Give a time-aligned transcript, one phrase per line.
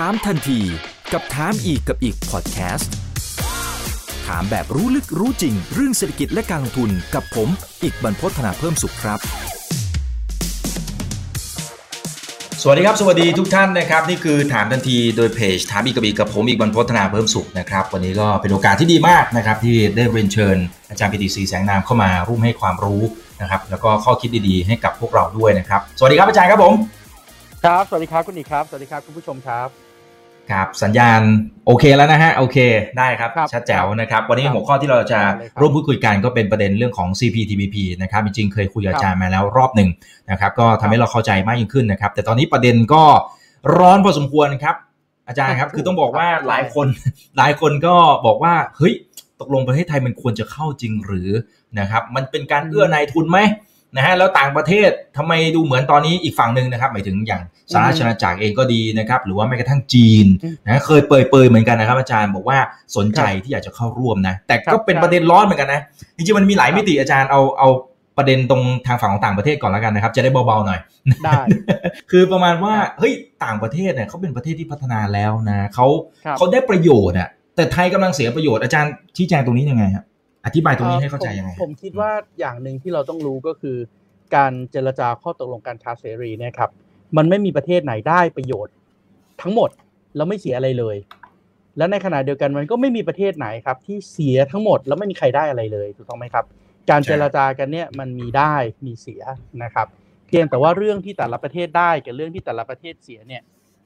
[0.00, 0.60] ถามทันที
[1.12, 2.92] กับถามอีกกับอีกพอดแคสต์
[4.26, 7.48] ถามแบบรู้ลึกรู้จริง เรื่องเศรษฐกิจและการลงทุนกับผม
[7.82, 9.18] อีกบรรพฒนาเพิ่มสุขครับ
[12.62, 20.56] สวัสดีครับ สวัสดีทุกท่านนะครับ นี่คือถามทันทีโดยเพจถามอีกกับอีกกับผมอีกบรรพฒนาเพิ่มสุขนะครับ วันนี้ก็เป็นโอกาสที่ดีมากนะครับ ที่ได้เรียนเชิญ
[20.90, 23.02] อาจารย์ปิติศรีแสงนามเข้ามาร่วมให้ความรู้
[23.40, 26.74] นะครับ แล้วก็ข้อคิดดีๆ ให้กับพวกเราด้วยนะครับ สวัสดีครับอาจารย์ครับผม
[27.64, 29.68] ครับ สวัสดีครับคุณอีกครับ สวัสดีครับคุณผู้ชมครับ
[30.50, 31.20] ครับสัญญาณ
[31.66, 32.58] โอเคแล้วนะฮะโอเค
[32.98, 39.88] ได้ครับครับชัดแจ๋วนะครับ วันนี้ครับหัวข้อที่เราจะได้เลยครับร่วมพูดคุยกันก็เป็นประเด็นเรื่องของ CPTPP นะครับจริงๆเคยคุยกับอาจารย์มาแล้วรอบหนึ่ง
[40.30, 43.02] นะครับก็ทำให้เราเข้าใจมากยิ่งขึ้นนะครับ แต่ตอนนี้ประเด็นก็
[43.76, 44.76] ร้อนพอสมควรครับ
[45.28, 46.86] อาจารย์ครับคือต้องบอกว่าหลายคน
[47.38, 47.94] หลายคนก็
[48.26, 48.94] บอกว่าเฮ้ย
[49.40, 51.30] ตกลงประเทศไทยมันควรจะเข้าจริงหรือ
[51.78, 53.38] นะครับมันเป็นการเอื้อนายทุนไหม
[53.96, 62.58] นะฮะแล้วต่างประเทศทำไมดูเหมือนตอนนี้อีกฝั่งหนึ่งนะครับหมายถึงอย่างสหราชอาณาจักรเองก็ดีนะครับ หรือว่าแม้กระทั่งจีนอืมนะเคยเปรยๆเหมือนกันนะครับ อาจารย์บอกว่า
[62.96, 65.80] สนใจที่อยากจะเข้าร่วมนะ แต่ก็เป็นครับประเด็นร้อนเหมือนกันนะ
[66.16, 67.68] จริงๆมันมีหลายครับมิติอาจารย์เอาเอา
[68.18, 70.80] ประเด็นตรงทางฝั่งของต่างประเทศก่อนแล้วกันนะครับ จะได้เบาๆหน่อย
[71.24, 71.40] ได้
[72.10, 73.12] คือประมาณว่าเฮ้ย
[73.44, 75.86] ต่างประเทศเนี่ยเขาเป็นประเทศที่พัฒนาแล้วนะเขา
[76.24, 80.04] ครับเขาได้ประโยชน์อะแต่ไทยกำลังเสียประโยชน์อาจารย์ชี้แจงตรงนี้ยังไงครับ
[80.44, 83.76] อธิบายตรงนี้ให้เข้าใจยังไงผมผมคิดว่าอย่างหนึ่งที่เราต้องรู้ก็คือ
[84.36, 86.70] การเจรจาข้อตกลงการค้าเสรีเนี่ยครับ
[87.16, 88.74] มันไม่มีประเทศไหนได้ประโยชน์
[89.42, 89.70] ทั้งหมด
[90.16, 90.96] แล้วไม่เสียอะไรเลย
[91.78, 96.44] และในขณะเดียวกันมันก็ไม่มีประเทศไหนครับ ที่เสียทั้งหมดแล้วไม่มีใครได้อะไรเลยถูกต้องไหมครับ
[96.90, 98.54] การเจรจากันเนี่ยมันมีได้
[98.86, 99.22] มีเสีย
[99.62, 99.86] นะครับ
[100.28, 103.42] เพียงแต่ว่าเรื่องที่แต่ละประเทศได้กับเรื่องที่แต่ละประเทศเสียเนี่ย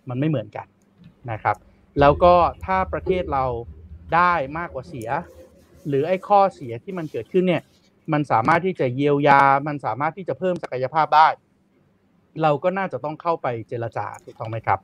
[0.08, 0.66] มันไม่เหมือนกัน
[1.30, 1.56] นะครับ
[2.00, 3.44] แล้วก็ถ้าประเทศเรา
[4.14, 5.08] ได้มากกว่าเสีย
[5.88, 7.62] หรือไอ้ข้อเสียที่มันเกิดขึ้นเนี่ย
[8.12, 11.28] มันสามารถที่จะเยียวยา มันสามารถที่จะเพิ่มศักยภาพได้
[12.42, 14.78] เราก็น่าจะต้องเข้าไปเจรจาถูกต้องไหมครับ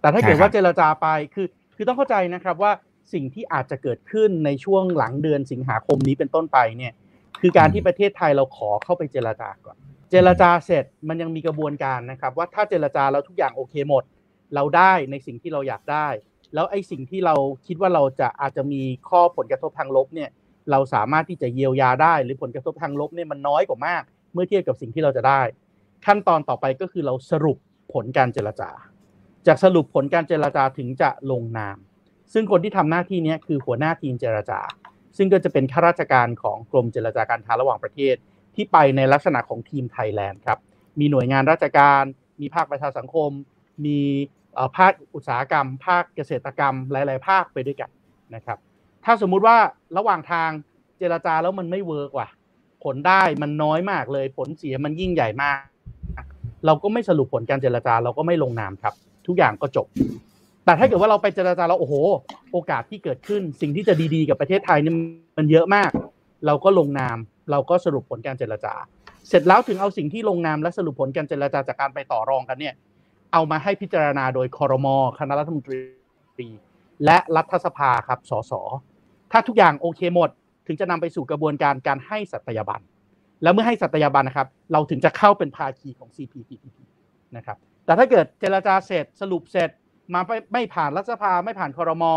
[0.00, 2.72] แต่ถ้าเกิดว่าเจรจาไปคือคือต้องเข้าใจนะครับว่า
[3.12, 6.92] สิ่งที่อาจจะเกิดขึ้นในช่วงหลังเดือนสิงหาคมนี้เป็นต้นไปเนี่ย
[7.40, 9.76] คือการที่ประเทศไทยเราขอเข้าไปเจรจาก่อน
[10.10, 14.04] เจรจาเสร็จมันยังมีกระบวนการนะครับ ว่าถ้าเจรจาแล้วทุกอย่างโอเคหมด
[14.54, 16.08] เราได้ในสิ่งที่เราอยากได้
[16.54, 17.34] แล้วไอ้สิ่งที่เรา
[17.66, 20.30] คิดว่าเราจะอาจจะมีข้อผลกระทบทางลบเนี่ย
[20.70, 25.40] เราสามารถที่จะเยียวยาได้ หรือผลกระทบทางลบเนี่ยมันน้อยกว่ามาก เมื่อเทียบกับสิ่งที่เราจะได้
[26.06, 27.58] ขั้นตอนต่อไปก็คือเราสรุป
[27.92, 28.70] ผลการเจรจา
[29.46, 31.78] จากสรุปผลการเจรจาถึงจะลงนาม
[32.32, 34.60] ซึ่งคนที่ทำหน้าที่นี้คือหัวหน้าทีมเจรจา
[35.16, 38.14] ซึ่งก็จะเป็นข้าราชการของกรมเจรจาการค้าระหว่างประเทศ
[38.54, 40.58] ที่ไปในลักษณะของทีมไทยแลนด์ครับ
[40.98, 42.02] มีหน่วยงานราชการ
[42.40, 43.30] มีภาคประชาสังคม
[43.86, 44.00] มี
[44.76, 47.90] ภาคอุตสาหกรรม ภาคเกษตรกรรม หลาย ๆ ภาคไปด้วยกัน
[48.34, 48.58] นะครับ
[49.06, 49.56] ถ้าสมมุติว่า
[49.96, 50.50] ระหว่างทาง
[50.98, 52.28] เจรจาแล้วมันไม่เวิร์กว่ะ
[52.84, 55.58] ผลได้มันน้อยมากเลย ผลเสียมันยิ่งใหญ่มาก
[56.66, 58.94] เราก็ไม่สรุปผลการเจรจาเราก็ไม่ลงนามครับ
[59.26, 59.86] ทุกอย่างก็จบ
[60.64, 61.94] แต่ถ้าเกิดว่าเราไปเจรจาแล้วโอ้โห
[62.52, 64.92] โอกาสที่เกิดขึ้น สิ่งที่จะดีๆกับประเทศไทยนี่
[65.38, 65.90] มันเยอะมาก
[66.46, 67.16] เราก็ลงนาม
[67.50, 68.74] เราก็สรุปผลการเจรจา
[69.28, 72.74] เสร็จแล้วถึงเอาสิ่งที่ลงนามและสรุปผลการเจรจาจากการไปต่อรองกันเนี่ย
[73.32, 76.48] เอามาให้พิจารณาโดยคอรมอคณะรัฐมนตรี
[77.04, 78.52] และรัฐสภาครับสส
[79.32, 80.30] ถ้าทุกอย่างโอเคหมด
[80.66, 82.80] ถึงจะนำไปสู่กระบวนการการให้สัตยาบัน
[83.42, 86.78] แล้วเมื่อให้สัตยาบันนะครับ เราถึงจะเข้าเป็นภาคีของ CPTPP
[87.36, 89.70] นะครับ แต่ถ้าเกิดเจรจาเสร็จสรุปเสร็จ
[90.14, 92.12] มาไม่ไม่ผ่านรัฐสภาไม่ผ่านคอรมอ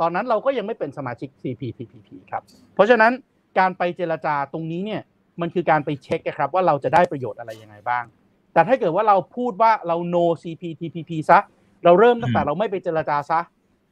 [0.00, 2.42] ตอนนั้นเราก็ยังไม่เป็นสมาชิก CPTPP ครับ
[2.74, 3.12] เพราะฉะนั้น
[3.58, 5.02] การไปเจรจาตรงนี้เนี่ย
[5.40, 8.04] มันคือการไปเช็คนครับว่าเราจะได้ประโยชน์อะไรยังไงบ้าง
[8.52, 11.38] แต่ถ้าเกิดว่าเราพูดว่าเรา no CPTPP ซะ
[11.84, 13.40] เราเริ่มตั้งแต่เราไม่ไปเจรจาซะ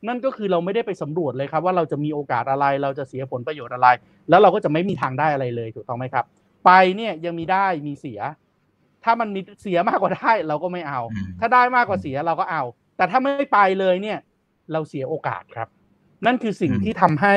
[0.09, 3.89] นั่นก็คือเราไม่ได้ไปสำรวจเลยครับ ว่าเราจะมีโอกาสอะไรเราจะเสียผลประโยชน์อะไร
[4.29, 6.25] แล้วเราก็จะไม่มีทางได้อะไรเลยถูกต้องไหมครับ
[6.67, 8.21] ไปเนี่ยยังมีได้มีเสีย
[9.05, 12.63] ถ้ามันมีเสียมากกว่าได้เราก็ไม่เอาอืมถ้าได้มากกว่าเสียเราก็เอา
[12.97, 14.19] แต่ถ้าไม่ไปเลยเนี่ย
[14.73, 15.69] เราเสียโอกาสครับ
[16.27, 17.35] นั่นคือสิ่งที่ทำให้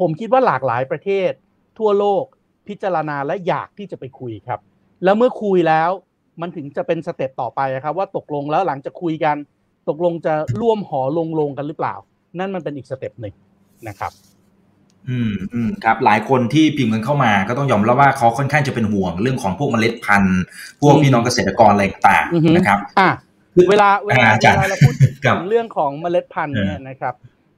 [0.00, 1.30] ผมคิดว่าหลากหลายประเทศ
[1.78, 2.24] ทั่วโลก
[2.68, 4.60] พิจารณาและอยากที่จะไปคุยครับ
[5.04, 5.90] แล้วเมื่อคุยแล้ว
[6.40, 9.36] มันถึงจะเป็น step ต่อไปครับ ว่าตกลงแล้วหลังจากคุยกัน
[9.88, 11.94] ตกลงจะร่วมหอลงลงกันหรือเปล่า
[12.38, 13.34] นั่นมันเป็นอีก step หนึ่ง
[13.88, 14.12] นะครับ
[15.10, 20.40] อืมอืมครับ หลายคนที่พิมพ์กันเข้ามาก็ต้องยอมรับว่าเขาค่อนข้างจะเป็นห่วงเรื่องของพวกเมล็ดพันธุ์
[20.80, 23.08] พวกอืมพี่น้องเกษตรกรอะไรต่างอือฮึๆนะครับ อะ
[23.54, 24.94] คือเวลาเวลาอ่าอาเวจารย์ลาเราพูด
[25.24, 27.14] ครับถึงเรื่องของเมล็ดพันธุ์เนี่ยเออนะครับ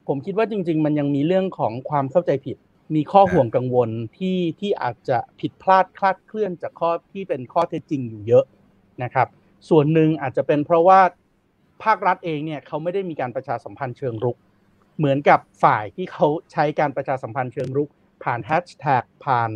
[0.07, 2.57] ผมคิดว่าจริง ๆ มันยังมีเรื่องของความเข้าใจผิด
[2.95, 8.45] มีข้อห่วงกังวลที่ที่อาจจะผิดพลาดคลาดเคลื่อนจากข้อที่เป็นข้อเท็จจริงอยู่เยอะ
[9.03, 9.27] นะครับ
[9.69, 10.99] ส่วนหนึ่งอาจจะเป็นเพราะว่า
[11.83, 14.37] ภาครัฐเองเนี่ยเขาไม่ได้มีการประชาสัมพันธ์เชิงรุก
[14.97, 17.89] เหมือนกับฝ่ายที่เขาใช้การประชาสัมพันธ์เชิงรุก
[18.23, 19.51] ผ่านแฮชแท็กผ่าน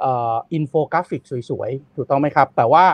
[0.00, 2.84] เอ่ออินโฟกราฟิกสวยๆ ถูกต้องไหมครับ แต่ว่า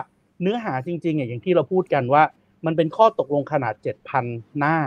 [0.41, 2.23] เนื้อหาจริงๆอะอย่างที่เราพูดกันว่า
[2.65, 3.73] มันเป็นข้อตกลงขนาด
[4.17, 4.77] 7,000 หน้า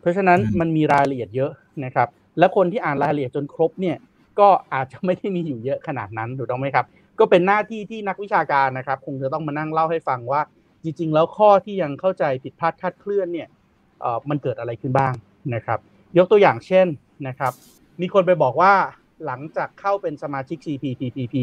[0.00, 1.52] เพราะฉะนั้นมันมีรายละเอียดเยอะ
[1.84, 2.08] นะครับ
[2.38, 3.96] และคนที่อ่านรายละเอียดจนครบเนี่ย
[4.40, 6.86] ก็อาจจะไม่ได้มีอยู่เยอะขนาดนั้นถูกต้องไหมครับ
[7.18, 10.40] ก็เป็นหน้าที่ที่นักวิชาการนะครับ คงจะต้องมานั่งเล่าให้ฟังว่า
[10.84, 13.48] จริงๆ แล้วข้อที่ยังเข้าใจผิดพลาดคาดเคลื่อนเนี่ย
[14.00, 15.12] เอ่อมันเกิดอะไรขึ้นบ้าง
[15.54, 15.78] นะครับ
[16.18, 16.86] ยกตัวอย่างเช่น
[17.28, 17.52] นะครับ
[18.00, 18.74] มีคนไปบอกว่า
[19.26, 21.34] หลังจากเข้าเป็นสมาชิก CPTPP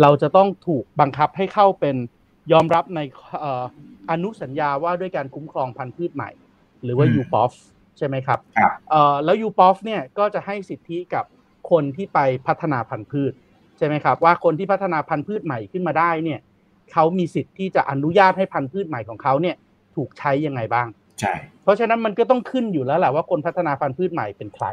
[0.00, 1.96] เราจะต้องถูกบังคับให้เข้าเป็น
[2.52, 3.00] ยอมรับใน
[3.40, 3.64] เอ่อ
[4.10, 6.30] อนุสัญญาว่าด้วยการคุ้มครองพันธุ์พืชใหม่
[6.82, 7.52] หรือว่าอืม UPOF
[7.98, 11.24] ใช่ไหมครับครับเอ่อแล้ว UPOF เนี่ยก็จะให้สิทธิกับ
[11.70, 13.32] คนที่ไปพัฒนาพันธุ์พืช
[13.78, 16.40] ใช่ไหมครับว่าคนที่พัฒนาพันธุ์พืชใหม่ขึ้นมาได้เนี่ย
[16.92, 19.56] เขามีสิทธิ์ที่จะอนุญาตให้พันธุ์พืชใหม่ของเขาเนี่ย
[19.96, 20.86] ถูกใช้ยังไงบ้าง
[21.20, 24.66] ใช่เพราะฉะนั้นมันก็ต้องขึ้นอยู่แล้วแหละว่าคนพัฒนาพันธุ์พืชใหม่เป็นใคร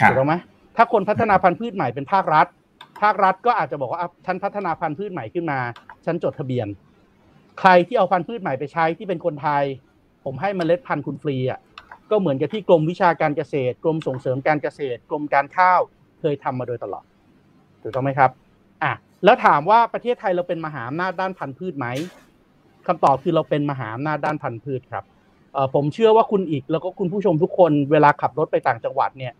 [0.00, 0.34] ครับถูกต้องไหม
[0.76, 2.46] ถ้าคนพัฒนาพันธุ์พืชใหม่เป็นภาครัฐ
[3.02, 5.58] ภาครัฐก็อาจจะบอกว่าอะฉันพัฒนาพันธุ์พืชใหม่ขึ้นมา
[6.04, 6.66] ฉันจดทะเบียน
[7.60, 9.64] ใครที่เอาพันธุ์พืชใหม่ไปใช้ที่เป็นคนไทย
[10.24, 11.60] ผมให้เมล็ดพันธุ์คุณฟรีอะ
[12.10, 15.80] ก็เหมือนกับที่กรมวิชาการเกษตร กรมส่งเสริมการเกษตร กรมการข้าว
[16.20, 17.04] เคยทำมาโดยตลอด
[17.82, 18.30] ถูกต้องไหมครับ
[18.82, 18.92] อะ
[19.24, 21.86] แล้วถามว่าประเทศไทยเราเป็นมหาอำนาจด้านพันธุ์พืชไหม
[22.86, 25.04] คำตอบคือเราเป็นมหาอำนาจด้านพันธุ์พืชครับ
[25.54, 29.32] เอ่อผมเชื่อว่าคุณอีกแล้วก็คุณผู้ชมทุกคนเวลาขับรถไปต่างจังหวัดเนี่ย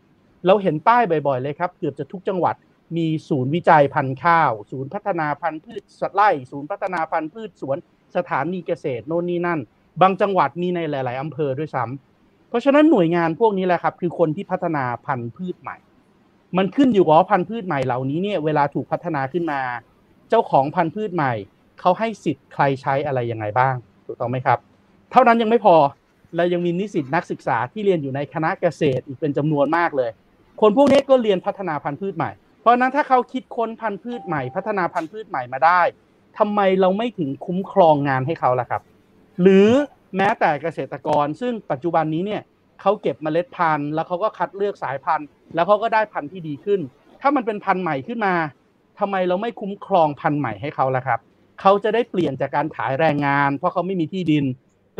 [0.46, 2.54] เราเห็นป้ายบ่อยๆเลยครับ เกือบจะทุกจังหวัด
[2.96, 7.76] มีศูนย์วิจัยพันธุ์ข้าว ศูนย์พัฒนาพันธุ์พืชสัตว์ไร่ศูนย์พัฒนาพันธุ์พืชสวน
[8.16, 9.60] สถานีเกษตรโน่นนี่นั่น
[10.00, 15.76] บางจังหวัดมีในหลาย ๆอำเภอด้วยซ้ำเพราะฉะนั้นหน่วยงานพวกนี้แหละครับ คือคนที่พัฒนาพันธุ์พืชใหม่
[16.56, 19.60] มันขึ้นอยู่กับว่าพันธุ์พืชใหม่เหล่านี้เนี่ยเวลาถูกพัฒนาขึ้นมา
[20.28, 21.32] เจ้าของพันธุ์พืชใหม่
[21.80, 23.74] เขาให้สิทธิ์ใครใช้อะไรยังไงบ้าง
[24.06, 24.58] ถูกต้องไหมครับ
[25.12, 25.76] เท่านั้นยังไม่พอ
[26.36, 30.10] เรายังมีนิสิตนักศึกษาที่เรียนอยู่ในคณะเกษตรอีกเป็นจำนวนมากเลย
[30.60, 35.80] คนพวกนี้ก็เรียนพัฒนาพันธุ์พืชใหม่ เพราะฉะนั้นถ้าเขาคิดค้นพันธุ์พืชใหม่ พัฒนาพันธุ์พืชใหม่มาได้
[36.38, 38.82] ทำไมเราไม่ถึงคุ้มครองงานให้เขาล่ะครับ
[39.42, 39.68] หรือ
[40.16, 42.42] แม้แต่เกษตรกรซึ่งปัจจุบันนี้เนี่ย
[42.82, 46.80] เขาเก็บเมล็ดพันธุ์ แล้วเขาก็คัดเลือกสายพันธุ์ แล้วเขาก็ได้พันธุ์ที่ดีขึ้น
[47.20, 48.34] ถ้ามันเป็นพันธุ์ใหม่ขึ้นมา
[48.98, 51.20] ทำไมเราไม่คุ้มครองพันธุ์ใหม่ให้เขาล่ะครับ
[51.60, 54.44] เขาจะได้เปลี่ยนจากการขายแรงงาน เพราะเขาไม่มีที่ดิน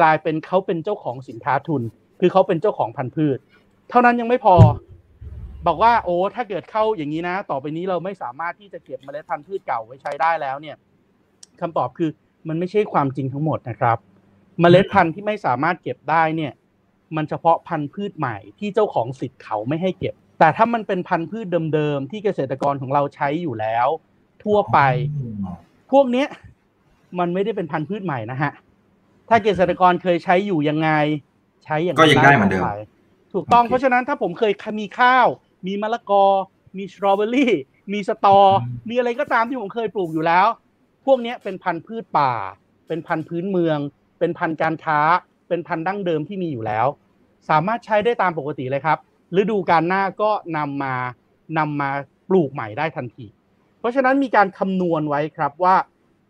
[0.01, 1.83] กลายเป็นเขาเป็นเจ้าของสินค้าทุน
[2.21, 3.39] คือเขาเป็นเจ้าของพันธุ์พืช
[3.91, 4.57] เท่านั้นยังไม่พอ
[5.67, 10.77] บอกว่าโอ้ถ้าเกิดเข้าอย่างนี้นะ ต่อไปนี้เราไม่สามารถที่จะเก็บเมล็ดพันธุ์พืชเก่าไว้ใช้ได้แล้วเนี่ย
[11.61, 12.11] คำตอบคือ
[12.49, 13.99] มันไม่ใช่ความจริงทั้งหมดนะครับ
[14.61, 16.53] เมล็ดพันธุ์ที่ไม่สามารถเก็บได้เนี่ย
[17.17, 23.89] มันเฉพาะพันธุ์พืชใหม่ที่เจ้าของสิทธิ์เขาไม่ให้เก็บ แต่ถ้ามันเป็นพันธุ์พืชเดิมๆที่เกษตรกรของเราใช้อยู่แล้ว
[24.45, 24.79] ทั่วไป
[25.93, 26.29] พวกเนี้ย
[27.19, 28.53] มันไม่ได้เป็นพันธุ์พืชใหม่นะฮะ
[29.29, 30.91] ถ้าเกษตรกรเคยใช้อยู่ยังไง
[31.65, 32.71] ใช้อย่างก็ยังได้เหมือนเดิมต่ไป
[33.33, 35.27] ถูกต้องโอเคเพราะฉะนั้นถ้าผมเคยมีข้าว
[35.67, 36.25] มีมะละกอ
[36.77, 37.53] มีสตรอเบอรี่
[37.93, 38.39] มีสตอ
[38.89, 40.47] มีอะไรก็ตามที่ผมเคยปลูกอยู่แล้ว
[41.07, 42.33] พวกเนี้ยเป็นพันธุ์พืชป่า
[42.89, 43.79] เป็นพันธุ์พื้นเมือง
[44.19, 45.01] เป็นพันธุ์การค้า
[45.49, 46.87] เป็นพันธุ์ดั้งเดิมที่มีอยู่แล้ว
[47.51, 48.99] สามารถใช้ได้ตามปกติเลยครับ
[49.37, 50.95] ฤดูการหน้าก็นำมา
[51.59, 51.91] นำมา
[52.29, 53.27] ปลูกใหม่ได้ทันที
[53.81, 55.77] เพราะฉะนั้นมีการคำนวณไว้ครับว่า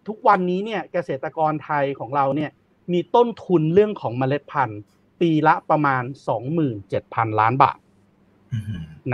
[0.08, 2.50] ทุกวันนี้เนี่ยเกษตรกรไทยของเราเนี่ย
[2.92, 4.80] มีต้นทุนเรื่องของเมล็ดพันธุ์
[5.20, 6.02] ปีละประมาณ
[6.70, 7.78] 27,000 ล้านบาท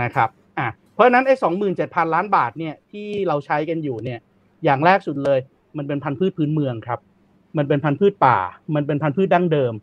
[0.01, 0.29] นะครับ
[0.59, 1.35] อะเพราะฉะนั้นไอ้
[1.75, 4.19] 27,000 ล้านบาทเนี่ยที่เราใช้กันอยู่เนี่ย
[4.63, 5.39] อย่างแรกสุดเลย
[5.77, 6.99] มันเป็นพันธุ์พืชพื้นเมืองครับ
[7.57, 8.37] มันเป็นพันธุ์พืชป่า
[8.75, 9.73] มันเป็นพันธุ์พืชดั้งเดิม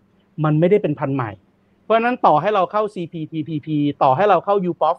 [0.44, 1.30] มันไม่ได้เป็นพันธุ์ใหม่
[1.86, 3.68] เพราะฉะนั้นต่อให้เราเข้า CPTPP
[4.02, 4.96] ต่อให้เราเข้า UPOF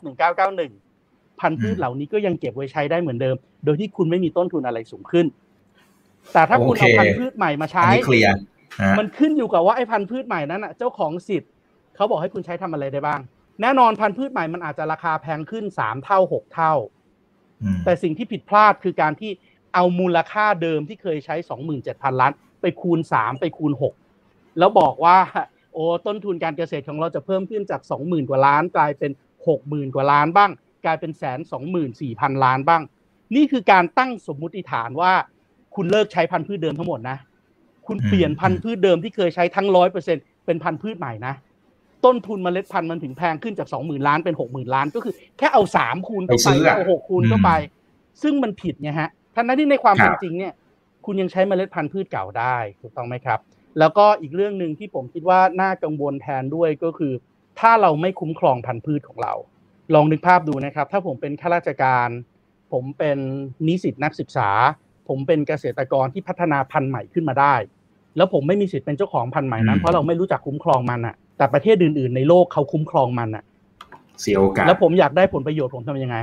[0.67, 5.25] 1991 พันธุ์พืชเหล่านี้ก็ยังเก็บไว้ใช้ได้เหมือนเดิม โดยที่คุณไม่มีต้นทุนอะไรสูงขึ้น
[6.33, 8.33] แต่ถ้าคุณโอเคเอาพันธุ์พืชใหม่มาอันใช้นี้เคลียร์
[8.81, 11.51] ฮะมันขึ้นอยู่กับว่าไอ้พันธุ์พืชใหม่นั้นอะเจ้าของสิทธิ์
[11.95, 13.19] เขาบอกให้คุณใช้ทำอะไรได้บ้าง
[13.61, 16.73] แน่นอนพันธุ์พืชใหม่มันอาจจะราคาแพงขึ้นสามเท่าหกเท่า
[17.63, 19.31] อืมแต่สิ่งที่ผิดพลาดคือการที่
[19.73, 23.93] เอามูลค่าเดิมที่เคยใช้สองหมื่นเจ็ดพันล้าน ไปคูณสามไปคูณหก
[24.59, 25.17] แล้วบอกว่า
[25.77, 29.11] โอ้ต้นทุนการเกษตรของเราจะเพิ่มขึ้นจากสองหมื่นกว่าล้าน กลายเป็น
[29.47, 30.51] หกหมื่นกว่าล้านบ้าง
[30.85, 32.81] กลายเป็นแสนสองหมื่นสี่พันล้านบ้าง
[33.35, 35.11] นี่คือการตั้งสมมุติฐานว่า
[35.75, 37.17] คุณเลิกใช้พันธุ์พืชเดิมทั้งหมดนะ
[37.87, 41.33] คุณเปลี่ยนพันธุ์พืชเดิมที่เคยใช้ทั้งร้อยเปอร์เซ็นเป็นพันธุ์พืชใหม่นะ
[42.05, 47.51] ต้นทุนเมล็ดพันธุ์มันถึงแพงขึ้นจากสองหมื่นล้านเป็นหกหมื่นล้าน ก็คือแค่เอาสามคูณเข้าไปซื้ไปออะเอาหกคูณเข้าไป
[48.23, 50.53] ซึ่งมันผิดไงฮะทั้งนั้นที่ในความครัเป็บนจริงเนี่ย
[51.05, 53.39] คุณยังใช้เมล็ดพันธุ์พืชเก่าได้ถูกต้องไหมครับ
[53.79, 57.13] แล้วก็อีกเรื่องหนึ่งที่ผมคิดว่าน่ากังวลแทนด้วยก็คือ
[57.59, 59.33] ถ้าเราไม่คุ้มครองพันธุ์พืชของเรา
[59.93, 62.09] ลองนึกภาพดูนะครับ ถ้าผมเป็นข้าราชการ
[62.73, 63.17] ผมเป็น
[63.67, 64.49] นิสิตนักศึกษา
[65.07, 67.55] ผมเป็นเกษตรกรที่พัฒนาพันธุ์ใหม่ขึ้นมาได้
[68.17, 73.43] แล้วผมไม่มีสิทธิ์เป็นเจ้าของพันธุ์ใหม่นั้นอืมเพราะเราไม่รู้จักคุ้มครองมันอะแต่ประเทศอื่น ๆ ในโลกเขาคุ้มครองมันอะ
[74.21, 76.17] เสียโอกาสแล้วผมอยากได้ผลประโยชน์ผมทำยังไง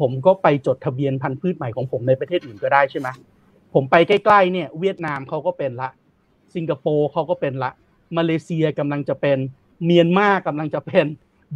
[0.00, 3.08] ผมก็ไปจดทะเบียนพันธุ์พืชใหม่ของผมในประเทศอื่นก็ได้ใช่ไหม
[3.74, 5.88] ผมไปใกล้ๆเนี่ยเวียดนามเขาก็เป็นละ
[6.56, 7.70] สิงคโปร์เขาก็เป็นละ
[8.16, 9.38] มาเลเซียกำลังจะเป็น
[9.84, 11.06] เมียนมากำลังจะเป็น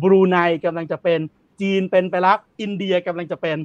[0.02, 1.20] บรูไนกำลังจะเป็น
[1.60, 3.58] จีนเป็นไปแล้ว อินเดียกำลังจะเป็น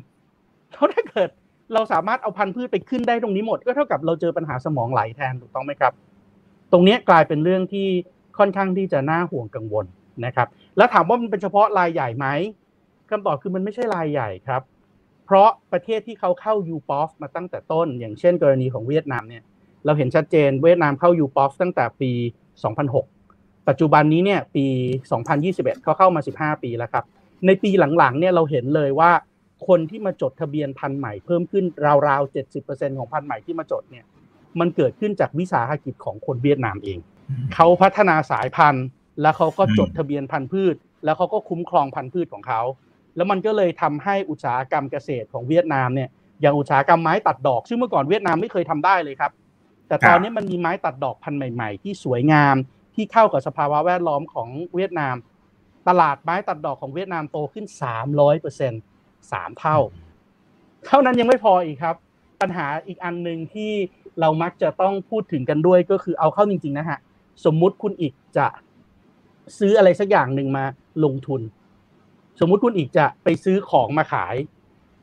[0.71, 1.29] เท่าถ้าเกิด
[1.73, 5.93] เราสามารถเอาพันธุ์พืชไปขึ้นได้ตรงนี้หมด ก็เท่ากับเราเจอปัญหาสมองไหลแทนถูกต้องไหมครับ
[6.71, 7.87] ตรงนี้กลายเป็นเรื่องที่
[8.37, 9.85] ค่อนข้างที่จะน่าห่วงกังวล
[10.25, 10.47] นะครับ
[10.77, 12.27] แล้วถามว่ามันเป็นเฉพาะรายใหญ่ไหม
[13.09, 14.61] คำตอบคือมันไม่ใช่รายใหญ่ครับ
[15.25, 19.43] เพราะประเทศที่เขาเข้า u p o f มาตั้งแต่ต้น อย่างเช่นกรณีของเวียดนามเนี่ย
[19.85, 22.11] เราเห็นชัดเจนเวียดนามเข้า u p o f ตั้งแต่ปี
[22.89, 24.65] 2006 ปัจจุบันนี้เนี่ยปี
[25.25, 27.05] 2021 เขาเข้ามา 15 ปีแล้วครับ
[27.45, 29.11] ในปีหลังๆเนี่ยเราเห็นเลยว่า
[29.67, 31.65] คนที่มาจดทะเบียนพันธุ์ใหม่เพิ่มขึ้น
[32.07, 34.05] ราวๆ 70%ของพันธุ์ใหม่ที่มาจดเนี่ย
[34.59, 36.99] มันเกิดขึ้นจากวิสาหกิจของคนเวียดนามเอง
[37.53, 38.85] เขาพัฒนาสายพันธุ์
[39.21, 42.61] แล้วเขาก็จดทะเบียนพันธุ์พืช แล้วเขาก็คุ้มครองพันธุ์พืชของเขา
[43.15, 46.09] แล้วมันก็เลยทำให้อุตสาหกรรมเกษตรของเวียดนามเนี่ย
[46.41, 49.31] อย่างอุตสาหกรรมไม้ตัดดอก ซึ่งเมื่อก่อนเวียดนามไม่เคยทำได้เลยครับ
[49.91, 52.55] แต่ตอนนี้มันมีไม้ตัดดอกพันธุ์ใหม่ ๆ ที่สวยงาม
[52.95, 55.15] ที่เข้ากับสภาวะแวดล้อมของเวียดนาม
[55.87, 57.65] ตลาดไม้ตัดดอกของเวียดนามโตขึ้น
[58.03, 58.81] 300เปอร์เซ็นต์
[59.31, 59.77] สามเท่า
[60.87, 61.95] เท่านั้นยังไม่พออีกครับ
[62.41, 63.71] ปัญหาอีกอันหนึ่งที่
[64.19, 66.99] เรามักจะต้องพูดถึงกันด้วยก็คือเอาเข้าจริง ๆ นะฮะ
[67.45, 68.47] สมมุติคุณอีกจะ
[69.59, 70.65] ซื้ออะไรสักอย่างหนึ่งมา
[71.03, 71.41] ลงทุน
[72.39, 74.35] สมมุติคุณอีกจะไปซื้อของมาขาย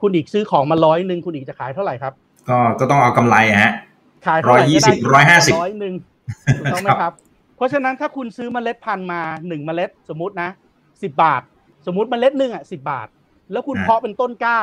[0.03, 2.13] คุณอีกซื้อของมาร้อยหนึ่งคุณอีกจะขายเท่าไหร่ครับ
[2.49, 3.73] ก็ก็ต้องเอากำไรฮะ
[4.29, 5.95] ขายเท่าไหร่ก็ได้120 150ร้อยหนึ่ง
[6.59, 7.13] ถูกต้องไหมครับ
[7.57, 10.49] เพราะฉะนั้นถ้าคุณซื้อเมล็ดพันธุ์มาหนึ่งเมล็ดสมมตินะ
[11.03, 11.43] สิบบาท
[11.87, 13.09] สมมติเมล็ดหนึ่งอะสิบาท
[13.53, 14.59] แล้วคุณอ่าเพาะเป็นต้นกล้า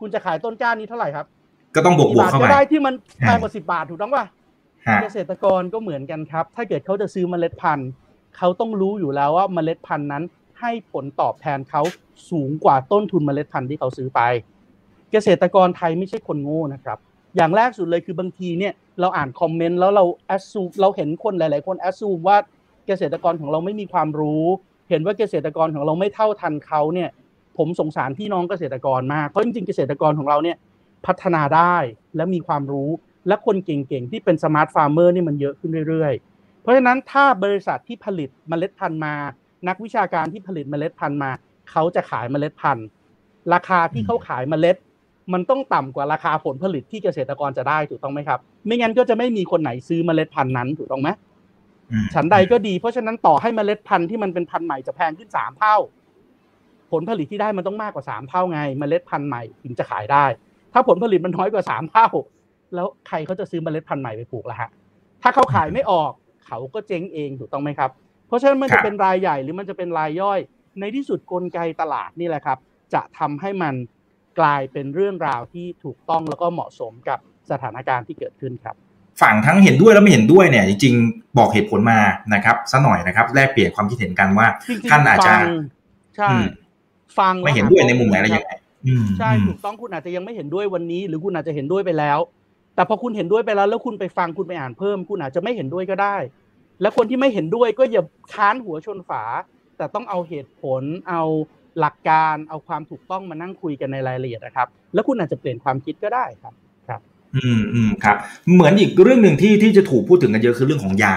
[0.00, 1.26] คุณจะขายต้นกล้านี้เท่าไหร่ครับ
[1.74, 4.24] ก็ต้องบวกบวกบาทเข้าก็ไปได้ที่มันแพงอ่ากว่าสิบาทถูกต้องป่ะ
[4.86, 7.88] ฮะเกษตรกรก็เหมือนกันครับ ถ้าเกิดเขาจะซื้อเมล็ดพันธุ์
[8.36, 10.22] เขาต้องรู้อยู่แล้วว่าเมล็ดพันธุ์นั้น
[10.60, 11.82] ให้ผลตอบแทนเขา
[12.30, 14.20] สูงกว่าต้นทุนเมล็ดพันธุ์ที่เขาซื้อไป
[15.12, 16.98] เกษตรกรไทยไม่ใช่คนโง่นะครับ
[17.36, 22.36] อย่างแรกสุดเลยคือบางทีเนี่ยเราอ่านคอมเมนต์แล้วเราแอดซูเราเห็นคนหลาย ๆ คนแอดซูว่า
[22.86, 24.44] เกษตรกรของเราไม่มีความรู้
[24.90, 27.08] เห็นว่าเกษตรกรของเราไม่เท่าทันเขาเนี่ย
[27.58, 30.56] ผมสงสารพี่น้องเกษตรกรมากเพราะจริงๆเกษตรกรของเราเนี่ย
[31.06, 31.76] พัฒนาได้
[32.16, 32.90] และมีความรู้
[33.28, 39.14] และคนเก่งๆที่เป็น smart farmer นี่มันเยอะขึ้นเรื่อยๆ เพราะฉะนั้นถ้าบริษัทที่ผลิตเมล็ดพันธุ์มา
[39.68, 41.30] นักวิชาการที่ผลิตเมล็ดพันธุ์มา
[41.70, 42.86] เขาจะขายเมล็ดพันธุ์
[43.52, 44.76] ราคาที่เขาขายเมล็ด
[45.32, 51.08] มันต้องต่ำกว่าราคาผลผลิตที่เกษตรกรจะได้ถูกต้องไหมครับ ไม่งั้นก็จะไม่มีคนไหนซื้อเมล็ดพันธุ์นั้นถูกต้องไหม
[51.90, 55.76] อืมฉันใดก็ดี เพราะฉะนั้นต่อให้เมล็ดพันธุ์ที่มันเป็นพันธุ์ใหม่จะแพงขึ้นสามเท่า
[56.92, 60.24] ผลผลิตที่ได้มันต้องมากกว่าสามเท่าไง เมล็ดพันธุ์ใหม่ถึงจะขายได้
[60.72, 62.06] ถ้าผลผลิตมันน้อยกว่าสามเท่า
[62.74, 64.70] แล้วใครเขาจะซื้อเมล็ดพันธุ์ใหม่ไปปลูกล่ะฮะ
[65.22, 66.12] ถ้าเขาขายไม่ออก
[66.46, 67.90] เขาก็เจ๊งเองถูกต้องไหมครับ
[68.26, 70.38] เพราะฉะนั้นมันครัจะบเป็นรายใหญ่หรือมันจะเป็นรายย่อย
[70.80, 72.58] ในที่สุดกลไกตลาดนี่แหละครับ
[72.94, 73.74] จะทำให้มัน
[74.40, 77.18] กลายเป็นเรื่องราวที่ถูกต้องแล้วก็เหมาะสมกับ
[77.50, 78.76] สถานการณ์ที่เกิดขึ้นครับ
[79.22, 81.98] ฝั่งทั้งเห็นด้วยแล้วไม่เห็นด้วยเนี่ยจริงๆบอกเหตุผลมา
[82.34, 85.40] นะครับซะหน่อยนะครับแลกเปลี่ยนความคิดเห็นกันว่าจริงๆท่านอาจจะฟัง
[86.16, 86.46] ใช่อืม
[87.18, 88.52] ฟังไม่เห็นด้วยในมุมไหนอะไรยังไง
[88.86, 92.18] อืมใช่อืมถูกต้องคุณอาจจะยังไม่เห็นด้วยวันนี้ หรือคุณอาจจะเห็นด้วยไปแล้ว
[92.74, 96.16] แต่พอคุณเห็นด้วยไปแล้ว แล้วคุณไปฟังคุณไปอ่านเพิ่ม คุณอาจจะไม่เห็นด้วยก็ได้
[96.80, 98.04] และคนที่ไม่เห็นด้วยก็อย่า
[98.34, 99.22] ค้านหัวชนฝา
[99.76, 101.22] แต่ต้องเอาเหตุผลเอา
[101.80, 106.54] หลักการเอาความถูกต้องมานั่งคุยกันในรายละเอียดนะครับ แล้วคุณอาจจะเปลี่ยนความคิดก็ได้ครับ
[107.36, 108.16] อืมอืมครับ
[108.52, 111.16] เหมือนอีกเรื่องหนึ่งที่ที่จะถูกพูดถึงกันเยอะคือเรื่องของยา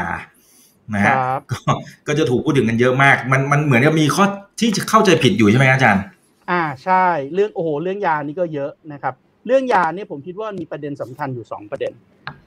[0.95, 1.59] นะคฮะรับก็
[2.07, 4.25] ก็จะถูกพูดถึงกันเยอะมาก มันมันเหมือนกับมีข้อ
[4.59, 6.03] ที่จะเข้าใจผิดอยู่ใช่ไหมอาจารย์
[6.51, 9.13] อ่าใช่ เรื่องโอ้โหเรื่องยานี่ก็เยอะนะครับ
[9.47, 11.93] เรื่องยาเนี่ยผมคิดว่ามีประเด็นสำคัญอยู่สองประเด็น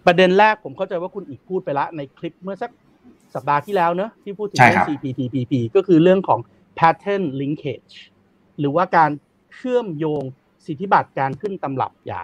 [0.06, 2.70] ประเด็นแรกผมเข้าใจว่าคุณอีกพูดไปละในคลิปเมื่อสัก
[3.34, 6.40] สัปดาห์ที่แล้วเนอะที่พูดถึงใช่เรื่คอรับง CPTPP ก็คือเรื่องของ
[6.78, 7.94] pattern linkage
[8.58, 9.10] หรือว่าการ
[9.54, 10.22] เชื่อมโยง
[10.66, 12.22] สิทธิบัตรการขึ้นตำรับยา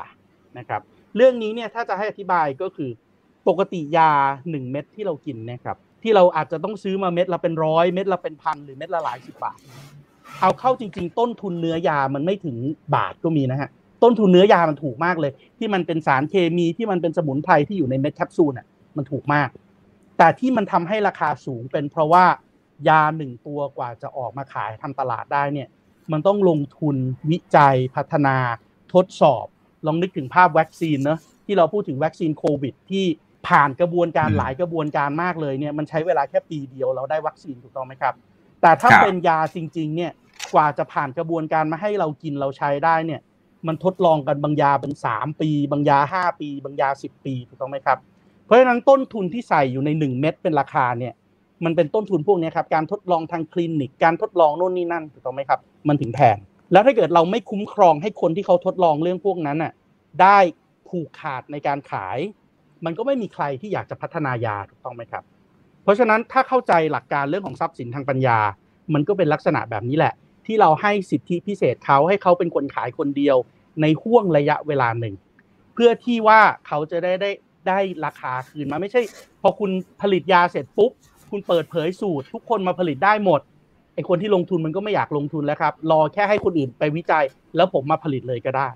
[0.59, 0.83] นะครับ
[1.16, 2.90] เรื่องนี้เนี่ยถ้าจะให้อธิบายก็คือ
[3.49, 4.11] ปกติยา
[4.45, 9.59] 1 เม็ดที่เรากินนะครับที่เราอาจจะต้องซื้อมาเม็ดละเป็นร้อยเม็ดละเป็นพันหรือเม็ดละหลายสิบบาท
[10.40, 12.57] เอาเข้าจริง ๆ ต้นทุนเนื้อยามันไม่ถึง
[12.95, 13.71] บาทก็มีนะฮะ
[14.02, 18.66] ต้นทุนเนื้อยามันถูกมากเลย ที่มันเป็นสารเคมีที่มันเป็นสมุนไพรที่อยู่ในเม็ดแคปซูลน่ะ
[18.97, 19.49] มันถูกมาก
[20.19, 22.25] แต่ที่มันทำให้ราคาสูงเป็นเพราะว่า
[22.88, 25.68] ยาหนึ่งตัวกว่าจะออกมาขายทำตลาดได้เนี่ย
[26.12, 26.96] มันต้องลงทุน
[27.30, 28.37] วิจัยพัฒนา
[28.94, 29.46] ทดสอบ
[29.87, 33.04] ลองนึกถึงภาพวัคซีนเนอะที่เราพูดถึงวัคซีนโควิด ที่
[33.49, 38.14] ผ่านกระบวนการอืมหลายกระบวนการมากเลยเนี่ยมันใช้เวลาแค่ปีเดียวเราได้วัคซีนถูกต้องไหมครับ
[38.62, 40.12] แต่ถ้าครับเป็นยาจริงๆเนี่ย
[40.54, 43.20] กว่าจะผ่านกระบวนการมาให้เรากินเราใช้ได้เนี่ย
[43.66, 47.99] มันทดลองกันบางยาเป็นสามปี บางยาห้าปี บางยาสิบปีถูกต้องไหมครับ
[48.44, 51.14] เพราะฉะนั้นต้นทุนที่ใส่อยู่ในหนึ่งเม็ดเป็นราคาเนี่ย
[51.64, 56.36] มันเป็นต้นทุนพวกนี้ครับการทดลองทางคลินิกการทดลองโน่นนี่นั่นถูกต้องไหมครับ มันถึงแพง
[56.72, 59.72] แล้วถ้าเกิดเราไม่คุ้มครองให้คนที่เขาทดลองเรื่องพวกนั้นน่ะ
[60.22, 60.38] ได้
[60.88, 62.18] ผูกขาดในการขาย
[62.84, 65.24] มันก็ไม่มีใครที่อยากจะพัฒนายาถูกต้องไหมครับ
[65.82, 68.38] เพราะราะฉะนั้นถ้าเข้าใจหลักการเรื่องของทรัพย์สินทางปัญญา
[68.94, 70.14] มันก็เป็นลักษณะแบบนี้แหละ
[70.46, 73.36] ที่เราให้สิทธิพิเศษเขาให้เขาเป็นคนขายคนเดียว
[73.82, 75.14] ในห้วงระยะเวลาหนึ่ง
[75.74, 77.30] เพื่อที่ว่าเขาจะได้ได้
[77.68, 79.02] ได้ราคาคืนมาไม่ใช่
[79.42, 80.90] พอคุณผลิตยาเสร็จปุ๊บ
[81.30, 83.40] คุณเปิดเผยสูตร ทุกคนมาผลิตได้หมด
[83.94, 87.25] ไอคนที่ลงทุนมันก็ไม่อยากลงทุนแล้วครับ รอแค่ให้คนอื่นไปวิจัย
[87.56, 88.68] แล้วผมมาผลิตเลยก็ได้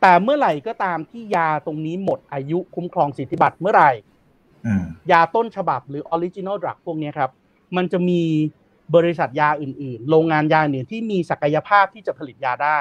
[0.00, 3.90] แต่เมื่อไหร่ก็ตามที่ยาตรงนี้หมดอายุคุ้มครองสิทธิบัตรเมื่อไหร่
[5.12, 7.30] ยาต้นฉบับหรือ original drug พวกนี้ครับ
[7.76, 8.22] มันจะมี
[8.94, 12.80] บริษัทยาอื่นๆ โรงงานยาอื่นที่มีศักยภาพที่จะผลิตยาได้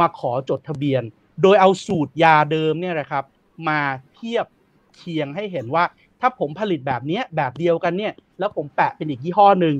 [0.00, 1.02] มาขอจดทะเบียน
[1.42, 3.24] โดยเอาสูตรยาเดิมเนี่ยนะครับ
[3.68, 3.80] มา
[4.14, 4.46] เทียบ
[4.96, 5.84] เคียงให้เห็นว่า
[6.20, 9.74] ถ้าผมผลิตแบบนี้แบบเดียวกันเนี่ย แล้วผมแปะเป็นอีกยี่ห้อหนึ่ง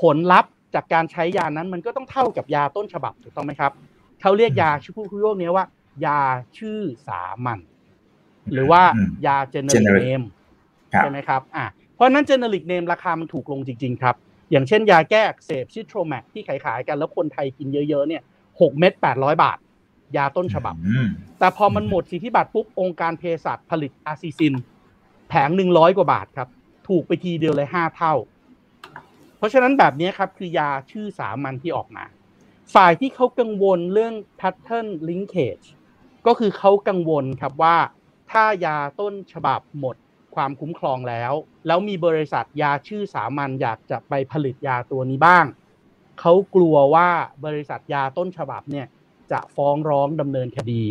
[0.00, 3.72] ผลลัพธ์จากการใช้ยานั้นมันก็ต้องเท่ากับยาต้นฉบับถูกต้องไหมครับ
[4.20, 5.64] เขาเรียกยาชื่อพวกนี้ว่า
[6.06, 6.20] ยา
[6.58, 7.58] ชื่อสามัญ
[8.52, 8.82] หรือว่า
[9.26, 10.22] ยาเจเนอเรกเนม
[10.98, 14.14] ใช่ไหมครับอ่าเพราะนั้นเจเนริกเนมราคามันถูกลงจริง ๆ ครับ
[14.50, 18.22] อย่างเช่นยาแก้อักเสบซิโทรแมกที่ขายๆกันแล้วคนไทยกินเยอะๆเนี่ย
[18.60, 19.58] หกเม็ดแปดร้อยบาท
[20.16, 20.74] ยาต้นฉบับ
[21.38, 24.54] แต่พอมันหมดสิทธิบัตรปุ๊บองค์การเภสัชผลิตอาซิซิน
[25.30, 26.48] แผงหนึ่งร้อยกว่าบาทครับ
[26.88, 28.14] ถูกไปทีเดียวเลยห้าเท่า
[29.36, 32.04] เพราะฉะนั้นแบบนี้ครับคือยาชื่อสามัญที่ออกมา
[32.74, 35.66] ฝ่ายที่เขากังวลเรื่อง pattern linkage
[36.26, 37.76] ก็คือเขากังวลครับว่า
[38.30, 39.96] ถ้ายาต้นฉบับหมด
[40.34, 41.32] ความคุ้มครองแล้ว
[41.66, 45.44] แล้วมีบริษัทยาชื่อสามัญอยากจะไปผลิตยาตัวนี้บ้าง
[46.20, 47.08] เขากลัวว่า
[47.44, 48.86] บริษัทยาต้นฉบับเนี่ย
[49.32, 50.84] จะฟ้องร้องดำเนินคดี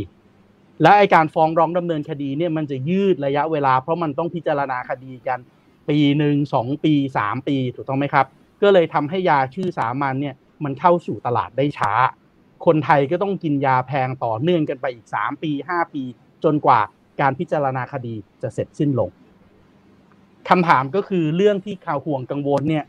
[0.82, 5.40] และไอการฟ้องร้องดำเนินคดีเนี่ยมันจะยืดระยะเวลา เพราะมันต้องพิจารณาคดีกัน
[5.90, 8.26] ปีหนึ่งสองปีสามปีถูกต้องไหมครับ
[8.62, 11.92] ก็เลยทำให้ยาชื่อสามัญเนี่ยมันเข้าสู่ตลาดได้ช้า
[12.66, 16.04] คนไทยก็ต้องกินยาแพงต่อเนื่องกันไปอีกสามปีห้าปี
[16.44, 16.80] จนกว่า
[17.22, 19.10] การพิจารณาคดีจะเสร็จสิ้นลง
[20.50, 22.86] คำถามก็คือเรื่องที่ข่าวห่วงกังวลเนี่ย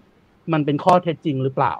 [0.52, 1.74] มันเป็นข้อเท็จจริงหรือเปล่า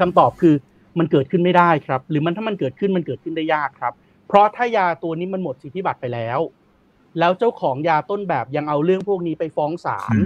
[0.00, 0.54] คำตอบคือ
[0.98, 3.92] มันเกิดขึ้นไม่ได้ครับ หรือมันถ้ามันเกิดขึ้นมันเกิดขึ้นได้ยากครับ
[4.32, 6.38] เพราะถ้ายาตัวนี้มันหมดสิทธิบัตรไปแล้ว
[7.18, 10.16] แล้วเจ้าของยาต้นแบบยังเอาเรื่องพวกนี้ไปฟ้องศาล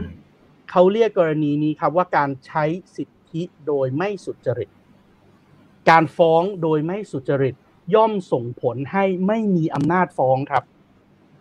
[0.70, 2.64] เขาเรียกกรณีนี้ครับว่าการใช้
[2.96, 4.70] สิทธิโดยไม่สุจริต
[5.90, 7.54] การฟ้องโดยไม่สุจริต
[7.94, 10.64] ย่อมส่งผลให้ไม่มีอำนาจฟ้องครับ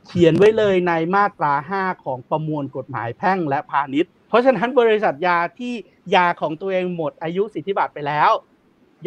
[0.06, 5.74] เขียนไว้เลยในมาตรา 5 ของประมวลกฎหมายแพ่งและพาณิชย์ เพราะฉะนั้นบริษัทยาที่
[6.16, 8.32] ยาของตัวเองหมดอายุสิทธิบัตรไปแล้ว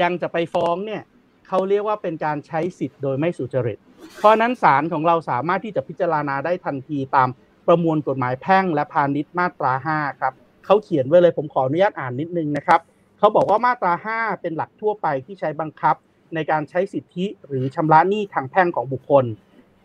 [0.01, 1.03] ยังจะไปฟ้องเนี่ย
[1.49, 3.79] เขาเรียกว่าเป็นการใช้สิทธิ์โดยไม่สุจริต
[4.19, 7.29] เพราะนั้นศาลของเราสามารถที่จะพิจารณาได้ทันทีตาม
[7.67, 10.33] ประมวลกฎหมายแพ่งและพาณิชย์มาตรา 5 ครับ
[10.65, 12.81] เขาเขียนไว้เลยผมขออนุญาตอ่านนิดนึงนะครับ
[13.19, 15.97] เขาบอกว่ามาตรา 5 เป็นหลักทั่วไปที่ใช้บังคับ
[16.35, 19.25] ในการใช้สิทธิหรือชำระหนี้ทางแพ่งของบุคคล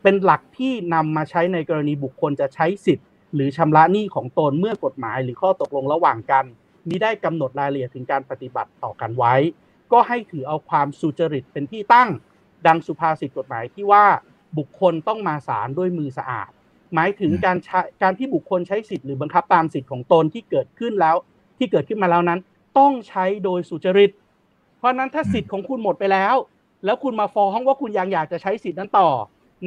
[0.04, 3.04] เป็นหลักที่นำมาใช้ในกรณีบุคคลจะใช้สิทธิ
[3.36, 6.46] หรือชำระหนี้ของตนเมื่อกฎหมายหรือข้อตกลงระหว่างกัน
[6.88, 9.36] มิได้กำหนดรายละเอียดถึงการปฏิบัติต่อกันไว้
[9.94, 12.10] ก็ให้ถือเอาความสุจริตเป็นที่ตั้ง
[12.68, 14.06] ดังสุภาษิตกฎหมายที่ว่า
[14.58, 16.50] บุคคลต้องมาศาลด้วยมือสะอาด
[16.94, 17.58] หมายถึงการ
[18.02, 21.16] การที่บุคคลใช้สิทธิ์หรือบังคับตามสิทธิ์ของตนที่เกิดขึ้นแล้ว
[21.58, 22.40] ที่เกิดขึ้นมาแล้วนั้น
[22.80, 24.12] ต้องใช้โดยสุจริต
[24.78, 26.36] เพราะนั้นถ้าสิทธิ์ของคุณหมดไปแล้ว
[26.86, 29.10] แล้วคุณมาฟ้องว่าคุณยังอยากจะใช้สิทธิ์นั้นต่อ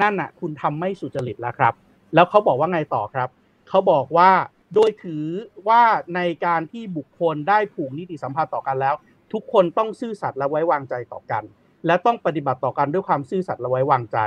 [0.00, 1.74] นั่นน่ะ คุณทำไม่สุจริตแล้วครับ
[2.14, 3.28] แล้วเขาบอกว่าไงต่อครับ
[3.68, 4.30] เขาบอกว่า
[4.74, 5.24] โดยถือ
[5.68, 5.82] ว่า
[6.14, 8.94] ในการที่บุคคลได้ผูกนิติสัมพันธ์ต่อกันแล้ว
[9.32, 11.44] ทุกคนต้องซื่อสัตย์และไว้วางใจต่อกัน
[11.86, 14.18] และต้องปฏิบัติต่อกันด้วยความซื่อสัตย์และไว้วางใจ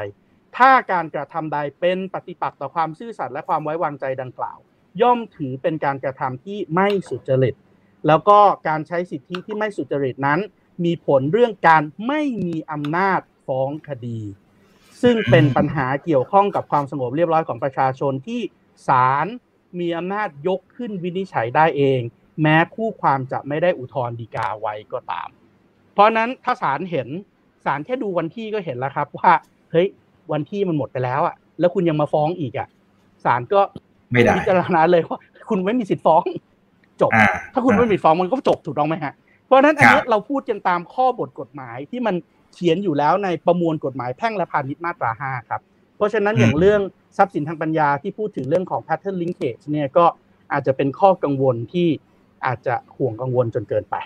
[0.58, 4.58] ถ้าการกระทำใดเป็นปฏิปักษ์ต่อความซื่อสัตย์และความไว้วางใจดังกล่าว
[5.02, 7.56] ย่อมถือเป็นการกระทำที่ไม่สุจริต
[8.08, 10.40] แล้วก็การใช้สิทธิที่ไม่สุจริตนั้น
[10.86, 14.22] มีผลเรื่องการไม่มีอำนาจฟ้องคดี
[15.02, 18.42] ซึ่งเป็นปัญหาเกี่ยวข้องกับความสงบเรียบร้อยของประชาชนที่
[18.88, 19.28] ศาล
[19.80, 22.02] มีอำนาจยกขึ้นวินิจฉัยได้เอง
[22.42, 25.30] แม้คู่ความจะไม่ได้อุทธรณ์ฎีกาไว้ก็ตาม
[25.94, 27.08] เพราะนั้นถ้าศาลเห็น
[27.66, 29.32] ศาลแค่ดูวันที่ก็เห็นแล้วครับ ว่า
[29.72, 29.88] เฮ้ย
[30.32, 32.68] วันที่มันหมดไปแล้วอะ แล้วคุณยังมาฟ้องอีกอะ
[33.26, 33.62] ศาลก็
[34.12, 36.24] ไม่ได้พิจารณาเลยว่าคุณไม่มีสิทธิ์ฟ้อง
[37.02, 37.12] จบ
[37.54, 39.14] ถ้าคุณไม่มีฟ้องมันก็จบถูกต้องไหมฮะ
[39.46, 42.16] เพราะนั้นอันนี้เราพูดกันตามข้อบทกฎหมายที่มัน
[42.54, 45.62] เขียนอยู่แล้วในประมวลกฎหมายแพ่งและพาณิชย์มาตรา 5 ครับ
[45.98, 46.82] เพราะฉะนั้นอย่างเรื่อง
[47.18, 50.06] ทรัพย์สินทางปัญญาที่พูดถึงเรื่องของ pattern linkage เนี่ยก็
[50.52, 51.88] อาจจะเป็นข้อกังวลที่
[52.46, 53.98] อาจจะห่วงกังวลจนเกินไป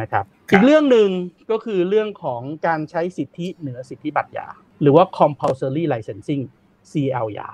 [0.00, 1.08] นะครับอีกเรื่องหนึ่ง
[1.50, 4.46] ก็คือเรื่องของการใช้สิทธิเหนือสิทธิบัตรยา
[4.82, 6.42] หรือว่า compulsory licensing
[6.90, 7.48] CL ยา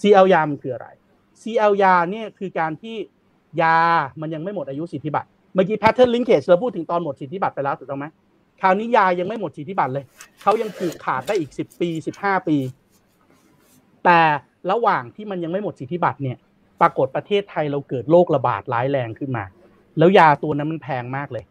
[0.00, 0.88] CL ยามันคืออะไร
[1.42, 2.96] CL ยาเนี่ยคือการที่
[3.62, 3.76] ยา
[4.20, 8.06] มันยังไม่หมดอายุสิทธิบัตรเมื่อกี้ pattern linkage เราพูดถึงตอนหมดสิทธิบัตรไปแล้วถูกต้องไหม
[8.60, 10.04] คราวนี้ยายังไม่หมดสิทธิบัตรเลย
[10.42, 12.56] เขายังผูกขาดได้อีกสิบปีสิบห้าปี
[14.04, 14.20] แต่
[14.70, 16.36] ระหว่างที่มันยังไม่หมดสิทธิบัตรเนี่ย
[16.80, 19.44] ปรากฏประเทศไทยเราเกิดโรคระบาดร้ายแรงขึ้นมา
[19.98, 21.44] แล้วยาตัวนั้นมันแพงมากเลย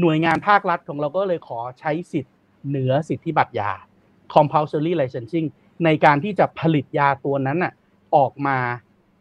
[0.00, 2.34] หน่วยงานภาครัฐของเราก็เลยขอใช้สิทธิ์
[2.68, 3.70] เหนือสิทธิบัตรยา
[4.34, 5.46] compulsory licensing
[5.84, 7.72] ในการที่จะผลิตยาตัวนั้นน่ะ
[8.16, 8.58] ออกมา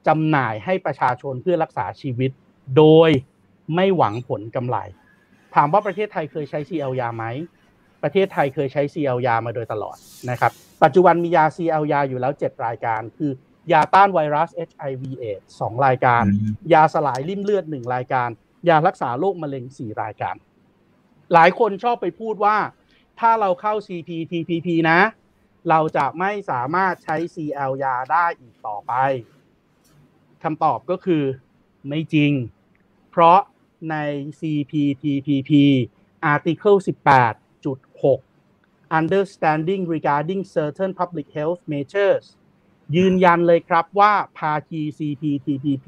[0.07, 2.31] จำหน่ายให้ประชาชนเพื่อรักษาชีวิต
[2.77, 3.09] โดย
[3.75, 4.77] ไม่หวังผลกำไร
[5.55, 7.25] ถามว่าประเทศไทยเคยใช้ CL ยาไหม
[8.03, 9.97] ประเทศไทยเคยใช้ CL ยามาโดยตลอด
[10.29, 10.51] นะครับ
[10.83, 13.31] ปัจจุบันมียา CL ยาอยู่แล้ว 7 รายการ คือ
[13.71, 16.23] ยาต้านไวรัส HIV AIDS 2รายการ
[16.73, 18.29] ยาสลายริ่มเลือด1รายการ
[18.69, 20.35] ยารักษาโรคมะเร็ง4รายการ
[21.33, 22.57] หลายคนชอบไปพูดว่า
[23.19, 24.99] ถ้าเราเข้า CPTPP นะ
[25.69, 28.93] เราจะไม่สามารถใช้ CL ยาได้อีกต่อไป
[30.43, 31.23] คำตอบก็คือ
[31.87, 32.31] ไม่จริง
[33.11, 33.39] เพราะ
[33.91, 33.95] ใน
[34.39, 35.51] CPTPP
[36.33, 36.77] Article
[37.47, 42.25] 18.6 Understanding regarding certain public health measures
[42.95, 45.87] ยืนยันเลยครับว่าภาคี CPTPP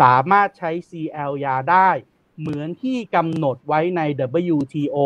[0.00, 1.90] สามารถใช้ CL ยาได้
[2.38, 4.00] เหมือนที่กำหนดไว้ใน
[4.54, 4.96] WTO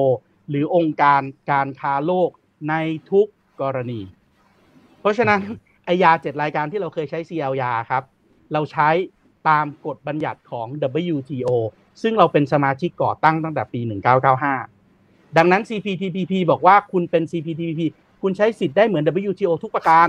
[0.49, 2.31] หรือองค์การการค้าโลก
[2.69, 2.75] ใน
[3.11, 3.27] ทุก
[3.61, 4.01] กรณี
[5.01, 5.41] เพราะฉะนั้น
[5.85, 8.03] ไอยาเจ็ดรายการที่เราเคยใช้ CL ยาครับ
[8.53, 8.89] เราใช้
[9.49, 10.67] ตามกฎบัญญัติของ
[11.15, 11.51] WTO
[12.03, 13.81] ซึ่งเราเป็นสมาชิกก่อตั้งตั้งแต่ปี
[14.59, 17.81] 1995 ดังนั้น CPTPP บอกว่าคุณเป็น CPTPP
[18.23, 20.09] คุณใช้สิทธิ์ได้เหมือน WTO ทุกประการ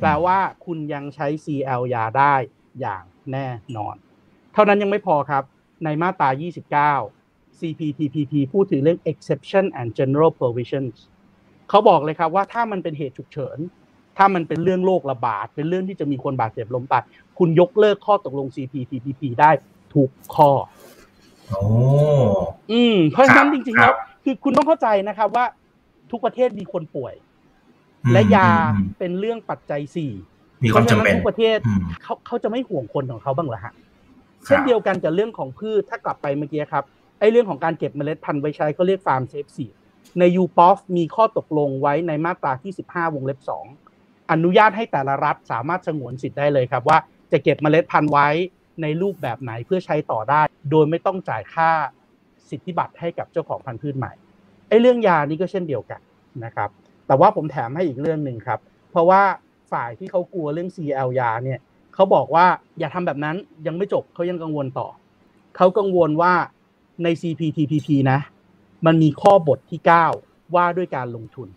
[0.00, 2.34] แปลว่าคุณยังใช้ CL ยาได้
[2.80, 3.96] อย่างแน่นอน
[4.52, 5.44] เท่านั้นยังไม่พอครับ
[5.84, 6.28] ในมาตรา
[7.00, 10.94] 29 CPTPP พูดถึงเรื่อง exception and general provisions
[11.68, 13.58] เขาบอกเลยครับว่าถ้ามันเป็นเหตุฉุกเฉิน
[14.16, 17.02] ถ้ามันเป็นเรื่องโรคระบาด เป็นเรื่องที่จะมีคนบาดเจ็บล้มตาย
[17.38, 19.50] คุณยกเลิกข้อตกลง CPTPP ได้
[19.94, 20.50] ทุกข้อ
[21.50, 21.64] โอ้
[22.72, 25.44] อืม เพราะฉะนั้นจริงๆแล้รัวบคือคุณต้องเข้าใจนะครับว่า
[26.10, 27.14] ทุกประเทศมีคนป่วย
[28.12, 28.48] และยา
[28.98, 30.12] เป็นเรื่องปัจจัยสี่
[30.64, 33.74] มีความจำเป็นพระฉะนั้นทุกประเทศอืมเขาเขาจะไม่ห่วงคนของเขาบ้างเหรอฮะครับ
[34.46, 36.84] เช่นเดียวกันกับเรื่องของพืชถ้ากลับไปเมื่อกี้ครับ
[37.20, 39.66] ไอ้เรื่องของการเก็บเมล็ดพันธุ์ไว้ใช้เขาเรียก farm-saved seed
[40.18, 43.40] ใน UPOV มีข้อตกลงไว้ในมาตราที่ 15 วงเล็บ
[43.84, 46.98] 2 อนุญาตให้แต่ละรัฐสามารถสงวนสิทธิ์ได้เลยครับ ว่า
[47.32, 48.28] จะเก็บเมล็ดพันธุ์ไว้
[48.82, 51.70] ในรูปแบบไหนเพื่อใช้ต่อได้ โดยไม่ต้องจ่ายค่า
[52.50, 54.12] สิทธิบัตรให้กับเจ้าของพันธุ์พืชใหม่
[54.68, 56.00] ไอ้เรื่องยานี้ก็เช่นเดียวกัน
[56.44, 56.70] นะครับ
[57.06, 59.22] แต่ว่าผมแถมให้อีกเรื่องหนึ่งครับ เพราะว่า
[59.72, 61.60] ฝ่ายที่เขากลัวเรื่อง CL ยาเนี่ย
[61.94, 62.46] เขาบอกว่า
[62.78, 63.36] อย่าทำแบบนั้น
[63.66, 64.88] ยังไม่จบเขายังกังวลต่อ
[65.56, 66.34] เขากังวลว่า
[67.02, 68.18] ใน CPTPP นะ
[68.86, 69.80] มันมีข้อบทที่
[70.18, 71.48] 9 ว่าด้วยการลงทุน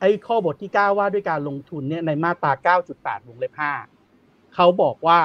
[0.00, 3.52] ไอ้ข้อบทที่ 9 ว่าด้วยการลงทุนเนี่ยในมาตรา 9.8 วงเล็บ
[4.00, 5.20] 5 เขาบอกว่า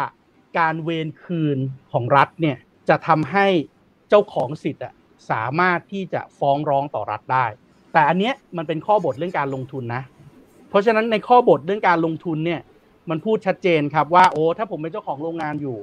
[0.59, 1.57] การเวนคืน
[1.91, 2.57] ของรัฐเนี่ย
[2.89, 3.47] จะทำให้
[4.09, 4.83] เจ้าของสิทธิ์
[5.31, 7.45] สามารถที่จะฟ้องร้องต่อรัฐได้
[7.93, 10.03] แต่อันเนี้ยมันเป็นข้อบทเรื่องการลงทุนนะ
[10.69, 12.61] เพราะฉะนั้นในข้อบทเรื่องการลงทุนเนี่ย
[13.09, 15.77] มันพูดชัดเจนครับว่าโอ้ถ้าผมเป็นเจ้าของโรงงานอยู่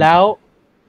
[0.00, 0.22] แล้ว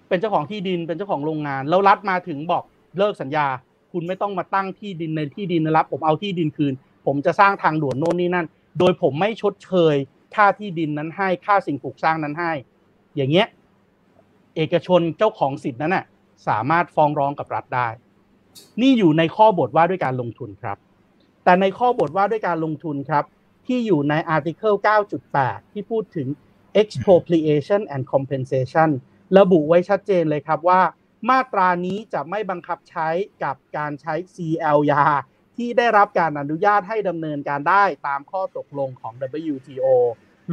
[0.10, 2.64] เป็นเจ้าของที่ดินเป็นเจ้าของโรงงาน แล้วรัฐมาถึงบอก
[2.98, 3.48] เลิกสัญญา
[3.92, 6.74] คุณไม่ต้องมาตั้งที่ดินในที่ดินนะครับ ผมเอาที่ดินคืน
[7.06, 8.48] ผมจะสร้างทางด่วนโน่นนี่นั่น
[8.80, 9.96] โดยผมไม่ชดเชย
[10.36, 12.52] ค่าที่ดินนั้นให้ค่าสิ่งปลูกสร้างนั้นให้
[13.16, 13.48] อย่างเงี้ย
[14.56, 16.06] เอกชนเจ้าของสิทธินั้นน่ะ
[16.48, 17.88] สามารถฟ้องร้องกับรัฐได้
[18.82, 20.78] นี่อยู่ในข้อบทว่าด้วยการลงทุนครับ
[21.44, 23.26] แต่ในข้อบทว่าด้วยการลงทุนครับ
[23.66, 24.76] ที่อยู่ใน Article
[25.26, 26.28] 9.8 ที่พูดถึง
[26.82, 28.90] expropriation and compensation
[29.38, 30.82] ระบุไว้ชัดเจนเลยครับว่า
[31.30, 33.08] มาตรานี้จะไม่บังคับใช้
[33.44, 35.04] กับการใช้ CL ยา
[35.58, 39.14] ที่ได้รับการอนุญาตให้ดำเนินการได้ตามข้อตกลงของ
[39.52, 39.88] WTO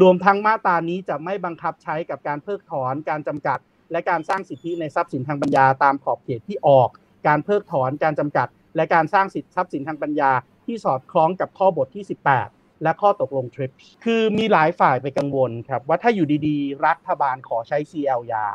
[0.01, 3.59] รวมทั้งมาตรานี้จะไม่บังคับใช้กับการเพิกถอน การจำกัด
[3.92, 6.90] และการสร้างสิทธิในทรัพย์สินทางปัญญาตามขอบเขตที่ออก
[7.28, 10.30] การเพิกถอนการจำกัด และการสร้างสิทธิทรัพย์สินทางปัญญา
[10.64, 12.04] ที่สอดคล้องกับข้อบทที่
[12.42, 18.46] 18 และข้อตกลง TRIPS คือมีหลายฝ่ายไปกังวลครับว่าถ้าอยู่ดีๆ รัฐบาลขอใช้ CL ยา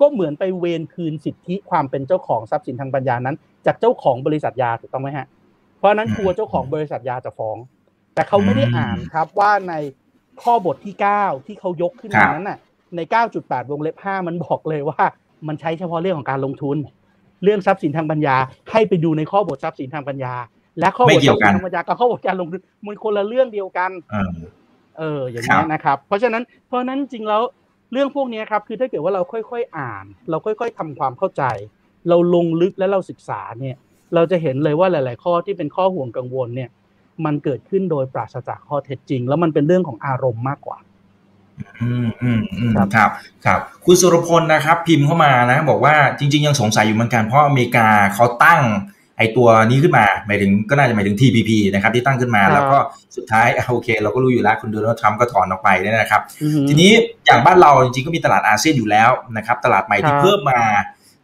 [0.00, 5.26] ก็เหมือนไปเวนคืนสิทธิความเป็นเจ้าของทรัพย์สินทางปัญญานั้น จากเจ้าของบริษัทยาถูกต้องไหมฮะ
[5.78, 7.56] เพราะฉะนั้นกลัวเจ้าของบริษัทยาจะฟ้อง
[8.14, 9.74] แต่เขาไม่ได้อ่านครับว่าใน
[10.42, 12.58] ข้อบทที่ 9 ที่เขายกขึ้นมานั้นน่ะ
[12.96, 13.00] ใน
[13.36, 15.02] 9.8 วงเล็บ 5 มันบอกเลยว่า
[15.48, 16.76] มันใช้เฉพาะเรื่องของการลงทุน
[17.42, 18.36] เรื่องทรัพย์สินทางปัญญา
[18.70, 20.34] ให้ไปดูในข้อบททรัพย์สินทางปัญญา
[20.78, 24.32] และข้อบไม่ททเกี่รัยวพย์กัสินนทางปัญญากับข้อบทการลงทุนมันคนละเรื่องเดียวกันเออ
[24.98, 27.42] เอออย่างนี้ยนะครับ เพราะฉะนั้นเพราะฉะนั้นจริงแล้ว
[27.92, 31.42] เรื่องพวกนี้ครับคือถ้าเกิดว่าเราค่อยๆอ่าน เราค่อย ๆทำความเข้าใจ
[32.08, 33.76] เราลงลึกและเราศึกษาเนี่ย
[34.14, 36.70] เราจะเห็นเลยว่าหลาย ๆ ข้อที่เป็นข้อห่วงกังวลเนี่ย
[37.24, 40.78] มันเกิดขึ้นโดยปราศจากข้อเท็จจริง แล้วมันเป็นเรื่องของอารมณ์มากกว่า
[41.82, 43.10] อืมอืมอืมครับครับ
[43.46, 48.62] ครับ คุณสุรพลนะครับ พิมพ์เข้ามานะ บอกว่าจริง ๆ ยังสงสัยอยู่เหมือนกันเพราะอเมริกาเขาตั้ง
[49.18, 52.78] ไอตัวนี้ขึ้นมาหมายถึงก็น่าจะหมายถึง TPP นะครับที่ตั้งขึ้นมาแล้วก็
[53.16, 56.22] สุดท้ายโอเค เราก็รู้อยู่แล้วคุณโดนัลด์ทรัมป์ก็ถอนออกไปเนี่ยนะครับ
[56.68, 56.90] ทีนี้
[57.26, 60.60] อย่างบ้านเราจริงๆก็มีตลาดอาเซียนอยู่แล้วนะครับ ตลาดใหม่ที่เพิ่มมา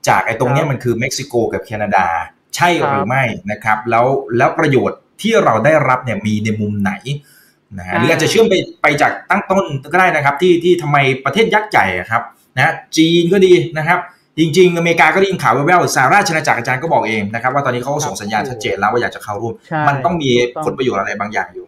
[0.09, 2.07] จากไอ้ตรงนี้มันคือเม็กซิโกกับแคนาดา
[2.57, 6.93] ใช่หรือไม่นะครับ แล้วแล้วประโยชน์ที่เราได้รับเนี่ยมีในมุมไหน
[7.77, 12.23] นะฮะหรืออาจจะเชื่อมไปไปจากตั้งต้นก็ได้นะครับ ที่ที่ทำไมประเทศยักษ์ใหญ่ครับ
[12.57, 13.99] นะจีนก็ดีนะครับ
[14.39, 19.55] จริงๆ อเมริกาก็ได้ยินข่าวแว่วๆสหราชอาณาจักรอาจารย์ก็บอกเองนะครับว่าตอนนี้เขาส่งสัญญาณชัดเจนแล้วว่าอยากจะเข้าร่วม
[19.89, 20.31] มันต้องมี
[20.65, 21.67] ผลประโยชน์อะไรบางอย่างอยู่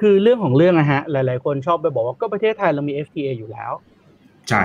[0.00, 3.72] คือเรื่องของเรื่องนะฮะ หลายๆ คนชอบไปบอกว่าก็ประเทศไทยเรามี FTA อยู่แล้ว
[4.48, 4.62] ใช่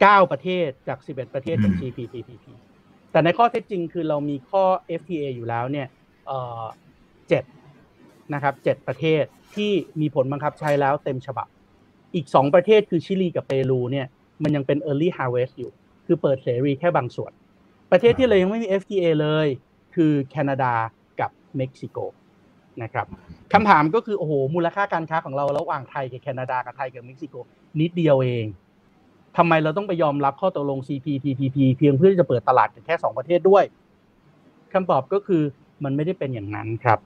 [0.00, 2.44] เก้าประเทศจากสิบเอ็ดประเทศจาก CPTPP
[3.12, 4.64] แต่ในข้อเท็จจริงคือเรามีข้อ
[5.00, 5.86] FTA อยู่แล้วเนี่ย
[7.28, 7.44] เจ็ด
[8.34, 11.46] นะครับเจ็ดประเทศที่มีผลบังคับใช้แล้วเต็มฉบับ
[12.14, 14.06] อีกสองประเทศคือชิลีกับเปรูเนี่ย
[14.42, 15.72] มันยังเป็น early harvest อยู่
[16.06, 17.32] คือเปิดเสรีแค่บางส่วน
[17.92, 19.46] ประเทศที่เลยยังไม่มี FTA เลย
[19.94, 20.72] คือแคนาดา
[21.20, 21.98] กับเม็กซิโก
[22.82, 23.06] นะครับ
[23.52, 27.34] คำถามก็คือโอ้โหมูลค่าการค้าของเราระหว่างไทยกับแคนาดากับไทยกับเม็กซิโก
[27.80, 28.46] นิดเดียวเอง
[29.36, 33.64] ทำไมเราต้องไปยอมรับข้อตกลง CPTPP เพียงเพื่อจะเปิดตลาดแค่ 2 ประเทศด้วย
[34.72, 35.42] คำตอบก็คือ
[35.84, 36.98] มันไม่ได้เป็นอย่างนั้นครับ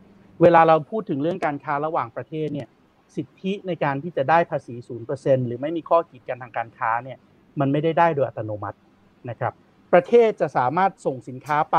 [0.42, 2.68] เวลาเราพูดถึงเรื่องการค้าระหว่างประเทศเนี่ย
[3.16, 4.74] สิทธิในการที่จะได้ภาษี
[5.10, 7.18] 0%หรือไม่มีข้อกีดกันทางการค้าเนี่ย
[7.60, 8.78] มันไม่ได้ได้โดยอัตโนมัติ
[9.30, 9.52] นะครับ
[9.92, 11.78] ประเทศจะสามารถส่งสินค้าไป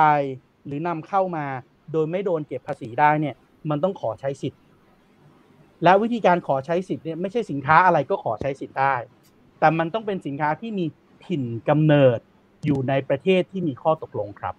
[0.66, 1.46] หรือนำเข้ามา
[1.94, 3.36] โดยไม่โดนเก็บภาษีได้เนี่ย
[3.70, 4.62] มันต้องขอใช้สิทธิ์
[5.84, 8.96] และวิธีการขอใช้สิทธิ์เนี่ยไม่ใช่สินค้าอะไรก็ขอใช้สิทธิ์ได้
[9.60, 10.86] แต่มันต้องเป็นสินค้าที่มี
[11.26, 12.20] ถิ่นกำเนิด
[12.66, 14.56] อยู่ในประเทศที่มีข้อตกลงครับ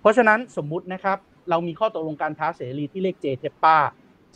[0.00, 1.18] เพราะฉะนั้นสมมุตินะครับ
[1.50, 3.76] เรามีข้อตกลงการค้าเสรีที่เรียก JTEPA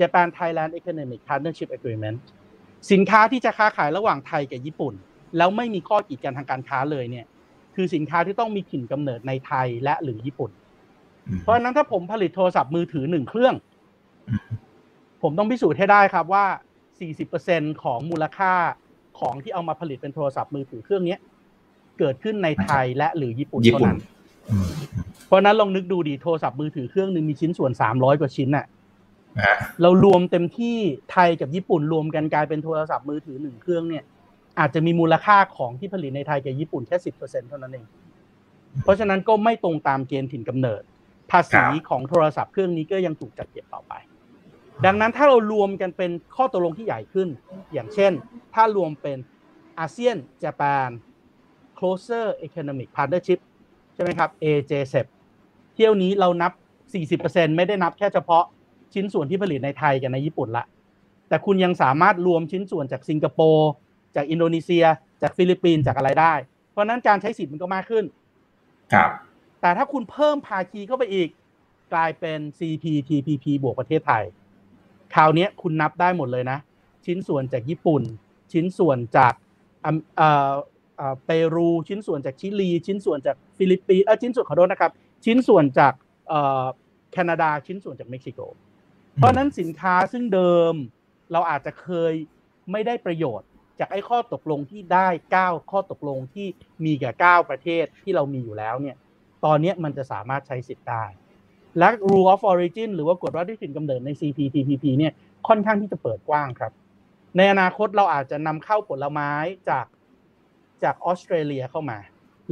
[0.00, 2.18] Japan Thailand Economic Partnership Agreement
[2.92, 4.94] สินค้าที่จะค้าขายระหว่างไทยกับญี่ปุ่น
[5.36, 7.26] แล้วไม่มีข้อกีดกันทางการค้าเลยเนี่ย
[7.74, 10.50] คือสินค้าที่ต้องมีถิ่นกำเนิดในไทยและหรือญี่ปุ่น
[11.42, 13.54] เพราะฉะนั้นถ้าผมผลิตโทรศัพท์มือถือหนึ่งเครื่อง
[15.22, 16.44] ผมต้องพิสูจน์ให้ได้ครับว่า
[17.14, 18.52] 40%ของมูลค่า
[19.20, 21.16] ของที่เอามาผลิตเป็นโทรศัพท์มือถือเครื่องนี้
[21.98, 23.98] เกิดขึ้นในไทยและหรือญี่ปุ่นเท่านั้น
[25.30, 28.66] เพราะนั้นลองนึกดูดีโทรศัพท์มือถือเครื่องหนึ่งมีชิ้นส่วนสามร้อยกว่าชิ้นน่ะ
[29.82, 30.76] เรารวมเต็มที่
[31.12, 34.04] ไทยกับญี่ปุ่นรวมกันกลายเป็นโทรศัพท์มือถือหนึ่งเครื่องเนี่ย
[34.58, 37.86] อาจจะมีมูลค่าของที่ผลิตในไทยกับญี่ปุ่นแค่สิบเปอร์เซ็นเท่านั้นเอง
[38.84, 40.82] เพราะฉะนั้นก็ไม่ตรงตามเกณฑ์ถิ่นกำเนิด
[41.30, 43.92] ภาษีของโทรศัพท์เครื่องนี้ก็ยังถูกจัดเก็บต่อไป
[44.86, 47.28] ดังนั้นถ้าเรารวมกันเป็นข้อตกลงที่ใหญ่ขึ้น
[47.72, 48.12] อย่างเช่น
[48.54, 49.18] ถ้ารวมเป็น
[49.78, 50.90] อาเซียนญี่ปุ่น
[51.78, 53.40] closer economic partnership
[53.94, 56.52] ใช่ไหมครับ AJCEP เที่ยวนี้เรานับ
[57.04, 58.44] 40%ไม่ได้นับแค่เฉพาะ
[58.94, 60.64] ชิ้นส่วนที่ผลิตในไทยกับในญี่ปุ่นละ
[61.28, 63.70] แต่คุณยังสามารถรวมชิ้นส่วนจากสิงคโปร์
[64.16, 64.84] จากอินโดนีเซีย
[65.22, 66.34] จากฟิลิปปินส์จากอะไรได้
[66.70, 68.04] เพราะนั้นการใช้สิทธิ์มันก็มากขึ้น
[68.92, 69.10] ครับ
[69.60, 71.28] แต่ถ้าคุณเพิ่มภาคีเข้าไปอีก
[71.92, 74.24] กลายเป็น CPTPP บวกประเทศไทย
[75.14, 76.58] คราวนี้คุณนับได้หมดเลยนะ
[77.06, 78.02] ชิ้นส่วนจากญี่ปุ่น
[78.52, 79.34] ชิ้นส่วนจาก
[81.24, 84.92] เปรูชิ้นส่วนจากชิลี ชิ้นส่วนจากฟิลิปปินส์ชิ้นส่วนขอโทษนะครับ
[85.24, 85.92] ชิ้นส่วนจาก
[87.12, 88.40] แคนาดาชิ้นส่วนจากเม็กซิโก
[89.16, 90.74] เพราะนั้นสินค้าซึ่งเดิม
[91.32, 92.12] เราอาจจะเคย
[92.70, 95.08] ไม่ได้ประโยชน์ จากไอ้ข้อตกลงที่ได้
[95.40, 96.46] 9 ข้อตกลงที่
[96.84, 98.96] มีกับ 9 ประเทศที่เรามีอยู่แล้วเนี่ย
[99.44, 101.04] ตอนนี้มันจะสามารถใช้สิทธิ์ได้
[101.78, 105.12] และ rule of origin หรือว่ากฎว่าด้วยถิ่นกำเนิดใน CPTPP เนี่ย
[105.48, 106.72] ค่อนข้างที่จะเปิดกว้างครับ
[107.36, 109.30] ในอนาคตเราอาจจะนำเข้าผลไม้
[109.70, 109.86] จาก
[110.82, 111.98] จากออสเตรเลียเข้ามา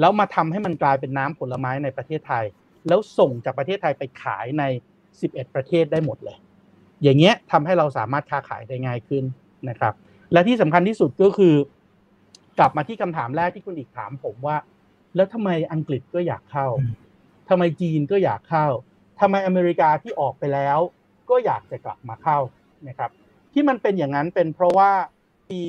[0.01, 2.45] แล้วมาทำให้มันกลายเป็นน้ำผลไม้ในประเทศไทย
[2.89, 4.65] แล้วส่งจากประเทศไทยไปขายใน
[5.11, 6.37] 11 ประเทศได้หมดเลย
[7.03, 9.25] อย่างเงี้ยทำให้เราสามารถค้าขายได้ง่ายขึ้น
[9.69, 9.95] นะครับ
[10.33, 11.55] และที่สำคัญที่สุดก็คือ
[12.59, 14.57] กลับมาที่คำถามแรกที่คุณอีกถามผมว่า
[15.17, 16.69] แล้วทำไมอังกฤษก็อยากเข้า
[17.49, 18.67] ทำไมจีนก็อยากเข้า
[19.21, 20.79] ทำไมอเมริกาที่ออกไปแล้ว
[21.31, 22.39] ก็อยากจะกลับมาเข้า
[22.89, 23.11] นะครับ
[23.53, 24.91] ที่มันเป็นอย่างนั้นเป็นเพราะว่า
[25.51, 25.61] มี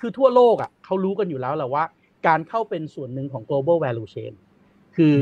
[0.00, 1.84] คือทั่วโลกอะเขารู้กันอยู่แล้วแหละว่า
[2.28, 4.32] การเข้าเป็นส่วนหนึ่งของ global value chain
[4.96, 5.16] คือ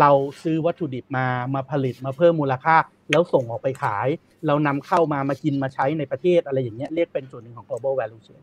[0.00, 0.10] เรา
[0.42, 2.76] ซื้อวัตถุดิบมามาผลิตมาเพิ่มมูลค่า
[3.10, 4.08] แล้วส่งออกไปขาย
[4.46, 8.42] เรานำเข้ามามากินมาใช้ในประเทศอะไรอย่างเงี้ยเรียกเป็นส่วนหนึ่งของ global value chain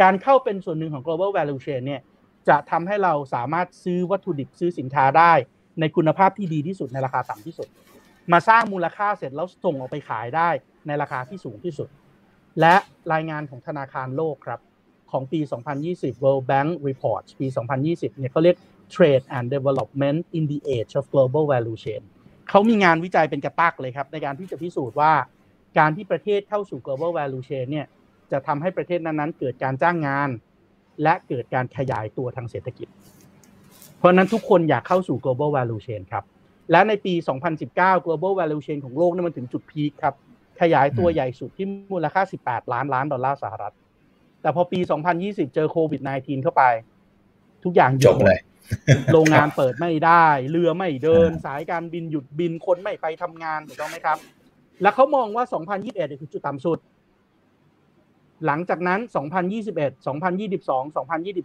[0.00, 2.00] การเข้าเป็นส่วนหนึ่งของ global value chain เนี่ย
[2.48, 5.32] จะทำให้เราสามารถซื้อวัตถุดิบซื้อสินค้าได้
[5.80, 7.68] ในคุณภาพที่ดีที่สุดในราคาต่ำที่สุด
[8.32, 10.48] มาสร้างมูลค่าเสร็จแล้วส่งออกไปขายได้
[10.86, 11.88] ในราคาที่สูงที่สุด
[12.60, 12.74] และ
[13.12, 14.60] รายงานของธนาคารโลกครับ
[15.12, 15.40] ของปี
[15.82, 17.46] 2020 World Bank Report ปี
[17.82, 18.56] 2020 เนี่ยเขาเรียก
[18.94, 22.02] Trade and Development in the Age of Global Value Chain
[22.48, 25.12] เขามีงานวิจัยเป็นกระตักเลยครับ ในการที่จะพิสูจน์ว่า
[25.78, 27.86] การที่ประเทศเข้าสู่ global value chain เนี่ย
[28.32, 30.28] จะทำให้ประเทศนั้นๆ เกิดการจ้างงาน
[31.02, 32.88] และเกิดการขยายตัวทางเศรษฐกิจ
[33.98, 36.24] เพราะนั้นทุกคนอยากเข้าสู่ global value chain ครับ
[36.70, 37.14] และในปี
[37.60, 40.14] 2019 global value chain ของโลกนี่มันถึงจุดพีคครับ
[40.60, 43.74] ขยายตัวใหญ่สุดที่มูลค่า 18 ล้านล้านดอลลาร์สหรัฐ
[44.42, 44.80] แต่พอปี
[45.16, 46.62] 2020 เจอโควิด -19 เข้าไป
[47.64, 48.40] ทุกอย่างหจยุดบหมเลดย
[49.12, 54.18] โรงงานเปิดไม่ได้ เรือไม่เดินอ่าสายการบินหยุดบิน คนไม่ไปทำงานถูกต้องไหมครับ
[54.82, 56.78] แล้วเขามองว่า 2021เนี่ยคือจุดต่ำสุด
[58.46, 59.00] หลังจากนั้น
[59.66, 60.96] 2021 2022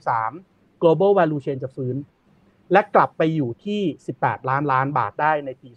[0.02, 1.96] 2023 global value chain จะฟื้น
[2.72, 3.82] และกลับไปอยู่ที่
[4.18, 5.70] 18 ล้านล้านบาทได้ในปี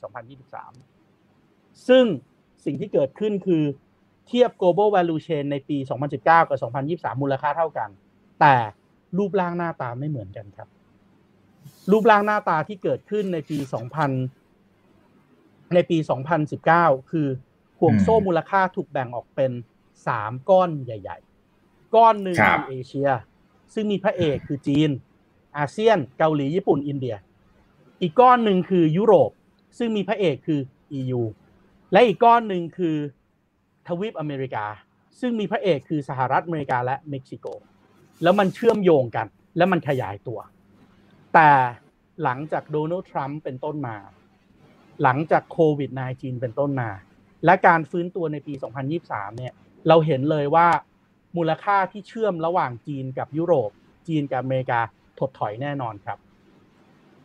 [0.90, 2.05] 2023 ซึ่ง
[2.64, 3.64] สิ่งที่เกิดขึ้นคือ
[4.28, 6.58] เทียบ global value chain ในปี 2019 กับ
[7.14, 7.88] 2023 มูลค่าเท่ากัน
[8.40, 8.54] แต่
[9.18, 10.68] รูปร่างหน้าตาไม่เหมือนกันครับ
[11.90, 13.58] รูปร่างหน้าตาที่เกิดขึ้นในปี
[14.84, 15.98] 2000 ในปี
[16.54, 17.28] 2019 คือ
[17.80, 19.52] ห่วงโซ่อืมมูลค่าถูกแบ่งออกเป็น
[20.00, 21.18] 3 ก้อนใหญ่
[21.56, 23.10] ๆ ก้อนหนึ่งครับคือเอเชีย
[23.74, 24.90] ซึ่งมีพระเอกคือจีน
[25.56, 27.16] อาเซียน เกาหลี ญี่ปุ่น อินเดีย
[28.02, 29.30] อีกก้อนหนึ่งคือยุโรป
[29.78, 30.60] ซึ่งมีพระเอกคือ
[30.98, 31.22] EU
[31.92, 32.96] และอีกก้อนหนึ่งคือ
[33.88, 34.64] ทวีปอเมริกา
[35.20, 37.46] ซึ่งมีพระเอกคือสหรัฐอเมริกาและเม็กซิโก
[38.22, 40.38] แล้วมันเชื่อมโยงกัน และมันขยายตัว
[41.35, 41.51] แต่
[42.22, 43.96] หลังจากโดนัลด์ทรัมป์เป็นต้นมา
[45.03, 46.90] หลังจากโควิด -19 เป็นต้นมา
[47.44, 48.55] และการฟื้นตัวในปี
[48.96, 49.53] 2023 เนี่ย
[49.88, 50.68] เราเห็นเลยว่า
[51.37, 53.70] มูลค่าที่เชื่อมระหว่างจีนกับยุโรป
[54.09, 54.81] จีนกับอเมริกา
[55.18, 56.18] ถดถอยแน่นอนครับ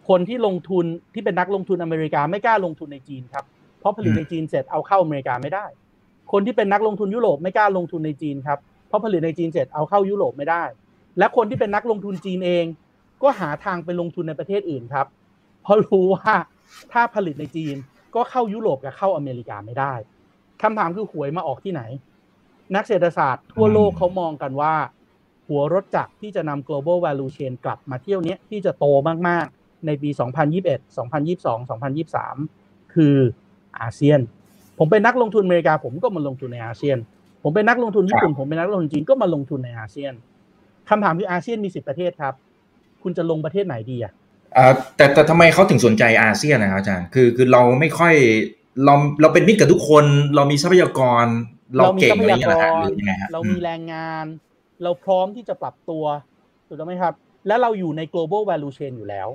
[0.09, 3.45] คนที่ลงทุนที่เป็นนักลงทุนอเมริกาไม่กล้าลงทุนในจีนครับ
[3.79, 5.65] เพราะผลิตในจีนเสร็จเอาเข้าอเมริกาไม่ได้
[6.31, 10.63] คนที่เป็นนักลงทุนยุโรปไม่กล้าลงทุนในจีนครับเพราะผลิตในจีนเสร็จเอาเข้ายุโรปไม่ได้
[11.17, 12.65] และคนที่เป็นนักลงทุนจีนเอง
[13.23, 15.07] ก็หาทางไปลงทุนในประเทศอื่นครับ
[15.63, 16.33] เพราะรู้ว่า
[16.91, 17.75] ถ้าผลิตในจีน
[18.15, 19.93] ก็เข้ายุโรปกับเข้าอเมริกาไม่ได้
[20.61, 21.81] คำถามคือหวยมาออกที่ไหน
[22.75, 24.73] นักเศรษฐศาสตร์ทั่วโลกเขามองกันว่า
[25.47, 28.85] หัวรถจักรที่จะนำ global value chain กลับมาเที่ยวนี้ที่จะโต
[29.27, 30.09] มากๆในปี
[30.57, 30.97] 2021
[31.37, 31.69] 2022
[32.09, 33.17] 2023 คือ
[33.79, 34.19] อาเซียน
[34.83, 36.97] ผมเป็นนักลงทุนอเมริกาผมก็มาลงทุนในอาเซียน
[37.43, 40.13] ผมเป็นนักลงทุนญี่ปุ่นผมเป็นนักลงทุนจีนก็มาลงทุนในอาเซียน
[40.89, 42.33] คำถามคืออาเซียนมีสิบประเทศครับ
[43.03, 44.13] คุณจะลงประเทศไหนดีอะ
[44.57, 48.15] อ่าแต่แต่ทำไมเขาถึงสนใจอาเซียนนะครับอาจารย์คือคือเราไม่ค่อย
[48.85, 51.25] เราเราเป็นมิตรกับทุกคน เรามีทรัพยากร
[51.77, 54.25] เรามีเก่งทรัพอะไรยาอย่างกเงี้ยนะฮะรหรือยังไงฮะเรามีแรงงาน
[54.83, 56.03] เราพร้อมที่จะปรับตัว
[56.67, 57.13] ถูกต้องไหมครับ
[57.47, 59.27] และเราอยู่ใน global value chain อยู่แล้ว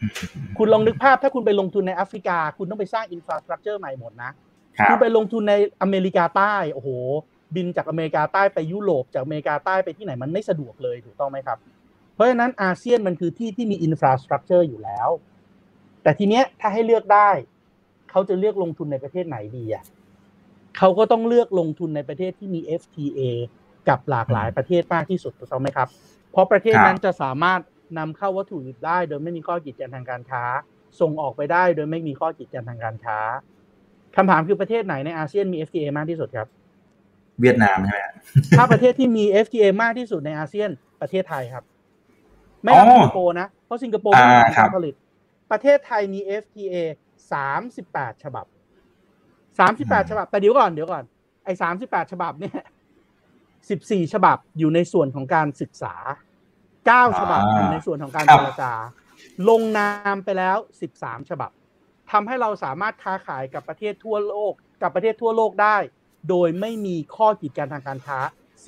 [0.00, 0.12] อืม
[0.58, 4.30] คุณลองนึกภาพถ้าคุณไปลงทุนในแอฟริกา คุณต้องไปสร้างอินฟราสตรักเจอร์ใหม่หมดนะ
[4.78, 6.88] ครับคุณไปลงทุนในอเมริกาใต้โอ้โห
[7.54, 11.58] บินจากอเมริกาใต้ไปยุโรปจากอเมริกาใต้ไปที่ไหนมันไม่สะดวกเลยถูกต้องไหมครับ
[12.14, 15.08] เพราะฉะนั้นอาเซียนมันคือที่ที่มี infrastructure อยู่แล้ว
[16.02, 17.30] แต่ทีเนี้ยถ้าให้เลือกได้
[18.10, 19.84] เขาจะเลือกลงทุนในประเทศไหนดีอะ
[20.78, 23.20] เขาก็ต้องเลือกลงทุนในประเทศที่มี FTA
[23.88, 25.88] กับหลากหลายประเทศมากที่สุดถูกต้องไหมครับ
[26.32, 27.60] เพราะประเทศนั้นจะสามารถ
[27.98, 30.44] นำเข้าวัตถุดิบได้ โดยไม่มีข้อกีดกันทางการค้า
[31.00, 33.18] ส่งออกไปได้โดยไม่มีข้อกีดกันทางการค้า
[34.16, 36.48] คำถามคือประเทศไหนในอาเซียนมี FTA มากที่สุดครับ
[37.40, 38.14] เวียดนามใช่ไหมฮะ
[38.58, 41.64] ถ้าประเทศที่มี FTA มากที่สุดในอาเซียนประเทศไทยครับ
[42.62, 44.94] ไม่อ๋นับอสิงคโปร์นะ เพราะสิงคโปร์ไม่มีอ่าครักาบรผลิต
[45.50, 46.74] ประเทศไทยมี FTA
[47.32, 48.46] สามสิบแปดฉบับ
[49.58, 51.04] สามสิบแปดฉบับ แต่เดี๋ยวก่อนเดี๋ยวก่อน
[51.44, 52.60] ไอ้สามสิบแปดฉบับเนี่ย
[53.70, 55.94] สิบสี่ฉบับอยู่ในส่วนของการศึกษา
[56.86, 58.72] เก้าฉบับอยู่ในส่วนของการเจรจา
[59.48, 61.50] ลงนามไปแล้วสิบสามฉบับ
[62.10, 65.76] ทำให้เราสามารถค้าขายกับประเทศทั่วโลก กับประเทศทั่วโลกได้
[66.28, 68.18] โดยไม่มีข้อกีดกันทางการค้า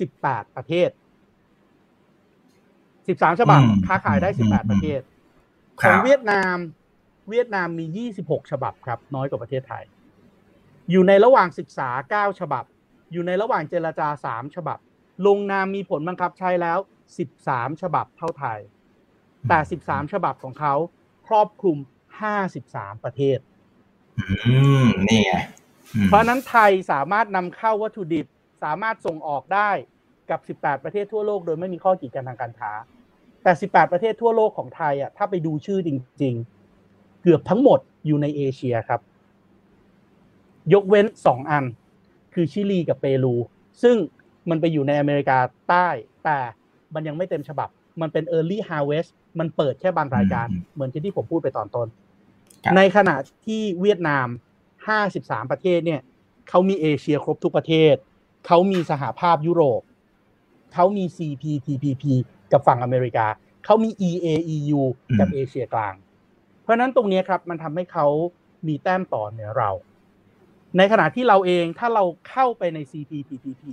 [0.03, 0.89] 18 ประเทศ
[3.07, 5.01] 13 ฉบับอืมค้าขายได้อืม18 ประเทศ
[5.81, 6.55] คขอรังบเวียดนาม
[7.29, 9.83] เวียดนามมี 26 ฉบับครับ น้อยกว่าประเทศไทย
[10.91, 12.63] อยู่ในระหว่างศึกษา 9 ฉบับ
[13.11, 14.79] อยู่ในระหว่างเจรจา 3 ฉบับ
[15.27, 16.79] ลงนามมีผลบังคับใช้แล้ว
[17.29, 18.59] 13 ฉบับเท่าไทย
[19.47, 20.73] แต่ 13 ฉบับของเขา
[21.27, 21.77] ครอบคลุม
[22.29, 23.37] 53ประเทศ
[24.19, 25.33] อืมนี่ไง
[25.95, 28.25] อืมเพราะฉะนั้นไทยสามารถนำเข้าวัตถุดิบ
[28.63, 29.71] สามารถส่งออกได้
[30.29, 32.71] กับ 18 ประเทศทั่วโลกโดยไม่มีข้อกีดกันทางการค้า
[33.43, 35.89] แต่ 18 ประเทศทั่วโลกของไทยอะถ้าไปดูชื่อจ
[36.21, 36.35] ริง
[36.79, 39.01] ๆ เกือบทั้งหมดอยู่ในเอเชียครับ
[40.73, 41.65] ยกเว้น 2 อัน
[42.33, 43.35] คือชิลีกับเปรู
[43.83, 43.95] ซึ่ง
[44.49, 45.37] มันไปอยู่ในอเมริกา
[45.69, 45.87] ใต้
[46.25, 46.39] แต่
[46.93, 47.69] มันยังไม่เต็มฉบับ
[48.01, 49.09] มันเป็น Early Harvest
[49.39, 52.10] มันเปิดแค่บางรายการอืมเหมือนที่ผมพูดไปตอนต้นครับ
[52.77, 54.27] ในขณะที่เวียดนาม
[54.89, 56.01] 53 ประเทศเนี่ย
[56.49, 57.95] เขามีเอเชียครบทุกประเทศ
[58.47, 59.81] เขามีสหภาพยุโรป
[60.73, 62.03] เขามี CPTPP
[62.51, 63.27] กับฝั่งอเมริกา
[63.65, 64.81] เขามี EAEU
[65.19, 65.93] กับอืมเอเชียกลาง
[66.61, 68.07] เพราะฉะนั้นตรงเนี้ยครับมันทำให้เขา
[68.67, 69.69] มีแต้มต่อเหนือเรา
[70.77, 73.63] ในขณะที่เราเองถ้าเราเข้าไปใน CPTPP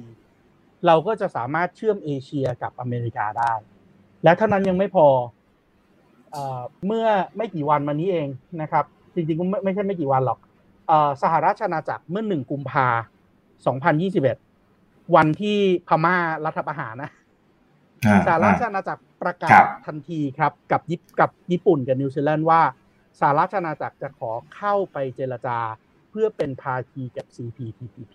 [0.87, 3.53] เราก็จะสามารถเชื่อมเอเชียกับอเมริกาได้
[4.25, 5.07] และเท่านั้นยังไม่พอ
[6.31, 7.07] เออเมื่อ
[7.37, 8.29] ไม่กี่วันมานี้เอง
[8.63, 10.39] นะครับ จริงๆก็ไม่ไม่ใช่ไม่กี่วันหรอก
[11.23, 12.89] สหราชอาณาจักรเมื่อหนึ่งกุมภา
[13.97, 15.59] 2021 วันที่
[15.89, 17.11] พม่ารัฐประหารนะ
[18.27, 22.61] สหราชอาณาจักรประกาศทันทีครับ กับยิปกับญี่ปุ่นกับนิวซีแลนด์ว่า
[23.21, 25.59] สหราชอาณาจักรจะขอเข้าไปเจรจา
[26.11, 28.15] เพื่อเป็นภาคีกับ CPTPP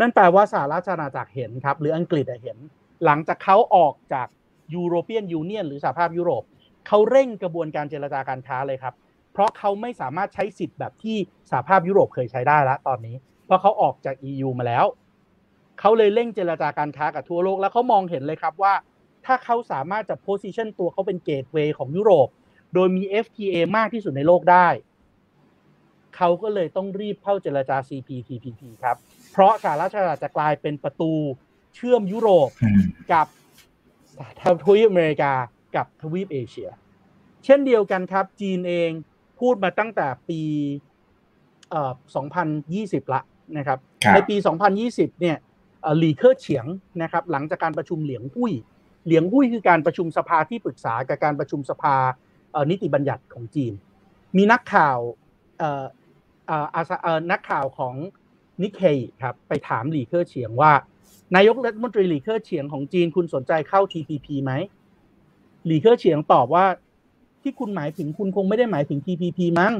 [0.00, 2.58] นั่นแปลว่าสหราชอาณาจักรเห็นครับ หรืออังกฤษเห็น
[3.04, 4.28] หลังจากเขาออกจาก
[4.74, 6.44] ยูโรเปียนยูเนียนหรือสหภาพยุโรป
[6.86, 8.94] เขาเร่งกระบวนการเจรจาการค้าเลยครับ
[9.32, 11.16] เพราะเขาไม่สามารถใช้สิทธิ์แบบที่
[11.50, 13.16] สหภาพยุโรปเคยใช้ได้แล้วตอนนี้
[13.46, 14.84] เพราะเขาออกจาก EU มาแล้ว
[15.80, 18.74] เขาเลยเร่งเจรจาการค้ากับทั่วโลก แล้วเขามองเห็นเลยครับว่า
[19.26, 22.28] ถ้าเขาสามารถจะโพสิชันตัวเขาเป็นเกตเวย์ของยุโรป
[22.74, 24.68] โดยมี FTA มากที่สุดในโลกได้
[26.16, 28.96] เขาก็เลยต้องรีบเข้าเจรจา CPTPP ครับ
[29.32, 31.12] เพราะสหรัฐอาณาจักรจะกลายเป็นประตู
[31.74, 32.48] เชื่อมยุโรป
[33.12, 33.26] กับ
[34.62, 35.32] ทวีปอเมริกา
[35.76, 36.70] กับทวีปเอเชีย
[37.44, 38.90] เช่นเดียวกันครับ จีนเอง
[39.40, 40.40] พูดมาตั้งแต่ปี
[41.70, 41.92] เอ่อ
[42.52, 43.20] 2020 ละ
[43.56, 43.78] นะครับ
[44.14, 44.36] ในปี
[44.78, 45.36] 2020 เนี่ย
[45.98, 46.66] หลี่เค่อเฉียง
[47.02, 51.96] นะครับ หลังจากการประชุม两会 两会 คือการประชุมสภาที่ปรึกษากับการประชุมสภา
[52.70, 53.72] นิติบัญญัติของจีน
[54.36, 54.98] มีนักข่าว
[56.74, 57.94] อานักข่าวของ
[58.62, 60.72] นิเคยครับไปถามหลี่เค่อเฉียงว่า
[61.36, 64.52] นายกรัฐมนตรีหลี่เค่อเฉียงของจีนคุณสนใจเข้า TPP ไหม
[65.66, 66.64] หลี่เค่อเฉียงตอบว่า
[67.42, 69.74] ที่คุณหมายถึงคุณคงไม่ได้หมายถึง TPP มั้ง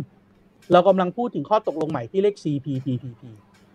[0.72, 3.22] เรากำลังพูดถึงข้อตกลงใหม่ที่เรียก CPTPP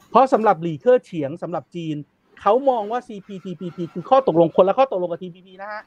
[0.09, 1.95] เพราะสำหรับหลีเคอร์เฉียงสำหรับจีน
[2.41, 5.83] เขามองว่า CPTPP คือข้อตกลงคนละข้อตกลงกับ TPP นะฮะ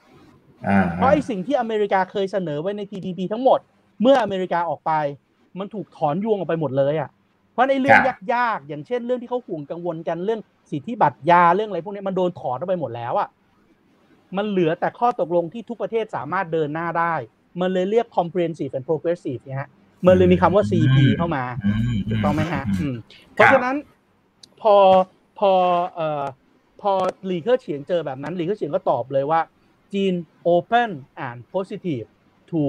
[0.96, 3.60] เพราะไอ้สิ่งที่อเมริกาเคยเสนอไว้ใน TPP ทั้งหมด
[4.02, 4.92] เมื่ออเมริกาออกไป
[5.58, 7.10] มันถูกถอนยวงออกไปหมดเลยอะ
[7.52, 7.98] เพราะในเรื่อง
[8.34, 10.40] ยากๆอย่างเช่น เรื่องที่เขาห่วงกังวลกันเรื่อง
[10.70, 13.28] สิทธิบัตรยาเรื่องอะไรพวกนี้มันโดนถอนออกไปหมดแล้วอะ
[14.36, 17.14] มันเหลือแต่ข้อตกลงที่ทุกประเทศสามารถเดินหน้าได้
[17.60, 19.70] มันเลยเรียก comprehensive and progressive เนี่ยฮะ
[20.06, 21.44] มันเลยมีคำว่า CP เข้ามา
[22.08, 22.64] ถูกต้องไหมฮะ
[23.34, 23.76] เพราะฉะนั้น
[24.60, 24.76] พอ
[25.38, 25.52] พอ
[25.94, 26.24] เอ่อ
[26.80, 26.92] พอ
[27.26, 29.40] หลี่เค่อเฉียงเจอแบบนั้นหลี่เค่อเฉียงก็ตอบเลยว่า
[29.92, 30.14] จีน
[30.54, 30.90] open
[31.28, 32.06] and positive
[32.50, 32.60] to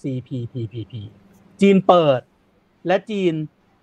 [0.00, 0.94] CPTPP
[1.60, 2.20] จีนเปิด
[2.86, 3.34] และจีน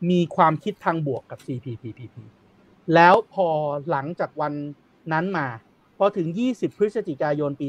[0.09, 2.15] มีความคิดทางบวกกับ CPTPP
[2.93, 3.47] แล้วพอ
[3.89, 4.53] หลังจากวัน
[5.13, 5.47] นั้นมา
[5.99, 7.67] พอถึง 20 พฤศจิกายนปี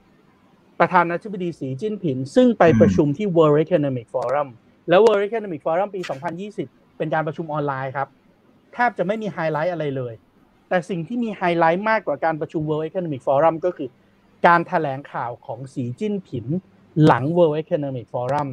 [0.00, 4.48] 2020 ประธานาธิบดีสีจิ้นผินซึ่งไปประชุมที่ World Economic Forum
[4.88, 6.00] แล้ว World Economic Forum ปี
[6.48, 8.08] 2020 เป็นการประชุมออนไลน์ครับ
[8.72, 10.14] แทบจะไม่มีไฮไลท์อะไรเลย
[10.68, 13.88] แต่สิ่งที่มีไฮไลท์มากกว่าการประชุม World Economic Forum ก็คือ
[14.46, 16.46] การถแถลงข่าวของสีจิ้นผิน
[17.04, 18.48] หลัง World Economic Forum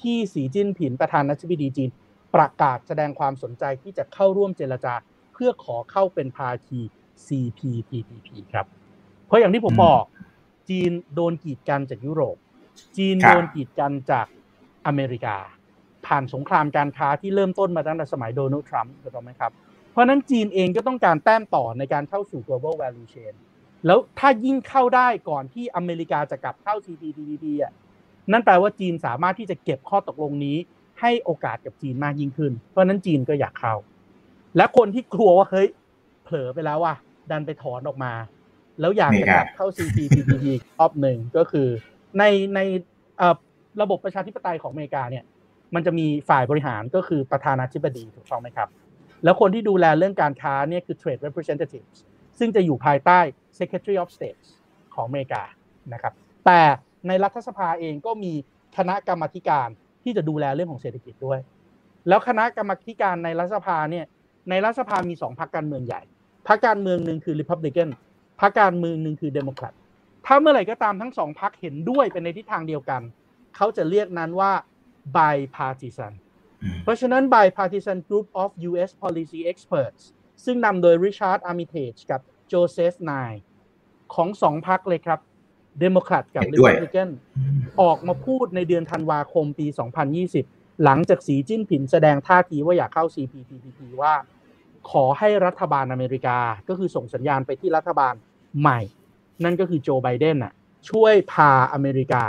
[0.00, 1.90] ที่สีจิ้นผินประธานาธิบดีจีน
[2.34, 4.94] ประกาศแสดงความสนใจที่จะเข้าร่วมเจรจา
[5.32, 6.80] เพื่อขอเข้าเป็นภาคี
[7.26, 8.66] CPTPP ครับ
[9.26, 10.02] เพราะอย่างที่ผมบอก
[10.68, 12.36] จีนโดนกีดกันจากยุโรป
[12.96, 14.26] จีนโดนกีดกันจาก
[14.86, 15.36] อเมริกา
[16.06, 19.52] ผ่านสงครามการค้าที่เริ่มต้นมาตั้งแต่สมัยโดนัลด์ทรัมป์ถูกต้องไหมครับ
[19.92, 23.34] เพราะนั้นจีนเองก็ต้องการแต้มต่อในการเข้าสู่ global value chain
[23.86, 27.72] แล้วถ้ายิ่งเข้าได้ก่อนที่อเมริกาจะกลับเข้า CPTPP อะ
[28.32, 30.56] นั่นแปลว่าจีนสามารถที่จะเก็บข้อตกลงนี้
[31.00, 33.74] ให้โอกาสกับจีนมากยิ่งขึ้น เพราะนั้นจีนก็อยากเข้า
[34.56, 35.68] และคนที่กลัวว่าเฮ้ย
[36.24, 36.94] เผลอไปแล้วว่ะ
[37.32, 38.12] ดันไปถอนออกมา
[38.80, 40.44] แล้วอยากจะกลับเข้า CPTPP
[40.78, 41.68] รอบหนึ่งก็คือ
[42.18, 42.24] ใน
[42.54, 42.60] ใน
[43.82, 45.24] ระบบประชาธิปไตยของอเมริกาเนี่ย
[45.74, 48.68] มันจะมีฝ่ายบริหารก็คือประธานาธิบดีถูกต้องไหมครับ
[49.24, 51.96] แล้วคนที่ดูแลเรื่องการค้าเนี่ยคือ trade representatives
[52.38, 53.18] ซึ่งจะอยู่ภายใต้
[53.58, 54.40] secretary of state
[54.94, 55.42] ของอเมริกา
[55.92, 56.12] นะครับ
[56.46, 56.60] แต่
[57.08, 58.32] ในรัฐสภาเองก็มี
[58.76, 59.68] คณะกรรมการ
[60.04, 61.40] ที่จะดูแลเรื่องของเศรษฐกิจด้วย
[62.08, 64.06] แล้วคณะกรรมการในรัฐสภาเนี่ย
[64.50, 66.02] ในรัฐสภามีสองพรรคการเมืองใหญ่
[66.48, 67.88] พรรคการเมืองหนึ่งคือ Republican
[68.40, 69.74] พรรคการเมืองหนึ่งคือ Democrat
[70.26, 73.02] ถ้าเมื่อไหร่ก็ตามทั้งสองพรรคเห็นด้วยเป็นในทิศทางเดียวกัน
[73.56, 74.52] เขาจะเรียกนั้นว่า
[75.16, 76.12] bipartisan
[76.84, 78.90] เพราะฉะนั้น bipartisan group of U.S.
[79.02, 80.02] policy experts
[80.44, 82.20] ซึ่งนำโดย Richard Armitage กับ
[82.52, 83.38] Joseph Nye
[84.14, 85.20] ของสองพรรคเลยครับ
[85.84, 87.08] Democrat กับ Republican
[87.80, 89.66] ออกมาพูดในเดือนธันวาคมปี
[90.24, 94.14] 2020 หลังจากสีจิ้นผินแสดงท่าทีว่าอยากเข้า CPTPP ว่า
[94.90, 98.14] ขอให้รัฐบาลอเมริกาก็คือส่งสัญญาณไปที่รัฐบาล
[98.60, 98.80] ใหม่
[99.44, 100.52] นั่นก็คือโจไบเดนน่ะ
[100.90, 102.24] ช่วยพาอเมริกา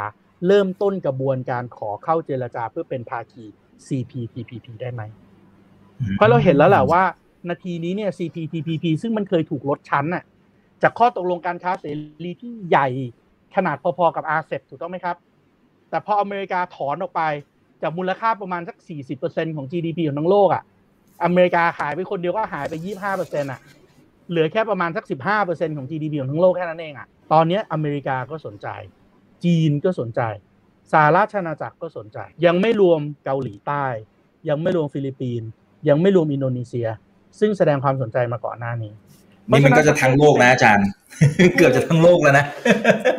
[0.48, 3.44] เริ่มต้นกระบวนการขอเข้าเจรจาเพื่อเป็นภาคี
[3.88, 5.02] CPTPP ได้ไหม
[6.16, 7.04] เพราะเราเห็นแล้วแหละว่า
[7.50, 10.24] นาทีนี้เนี่ย CPTPP ซึ่งมันเคยถูกลดชั้นน่ะ
[10.82, 11.86] จากข้อตกลงการค้าเส
[12.26, 12.88] รีที่ใหญ่
[13.56, 15.16] ขนาดพอๆกับอาเซถูกต้องไหมครับ
[15.90, 17.22] แต่พออเมริกาถอนออกไป
[17.82, 18.78] จากมูลค่าประมาณสัก
[19.18, 20.64] 40%ของ GDP ของทั้งโลกอะ
[21.24, 23.60] อเมริกาขายไปคนเดียวก็หายไปยี่ห้าเปอร์เซ็นต์อะ
[24.30, 28.68] เหลือแค่ประมาณสักสิบห้าเปอร์เซ็นของ GDP ของทั้งโลกแค่นั้นเองอะตอนนี้อเมริกาก็สนใจ
[29.44, 30.22] จีนก็สนใจ
[30.92, 33.86] สหราชอาณาจักรก็สนใจ ยังไม่รวมเกาหลีใต้
[34.50, 35.50] ยังไม่รวมฟิลิปปินส์
[35.90, 36.88] ยังไม่รวมอินโดนีเซีย
[37.40, 38.94] ซึ่งแสดงความสนใจมาก่อนหน้านี้
[39.50, 40.88] นี่มันก็จะทั้งโลกนะอาจารย์
[41.58, 42.46] เกือบจะทั้งโลกแล้วนะ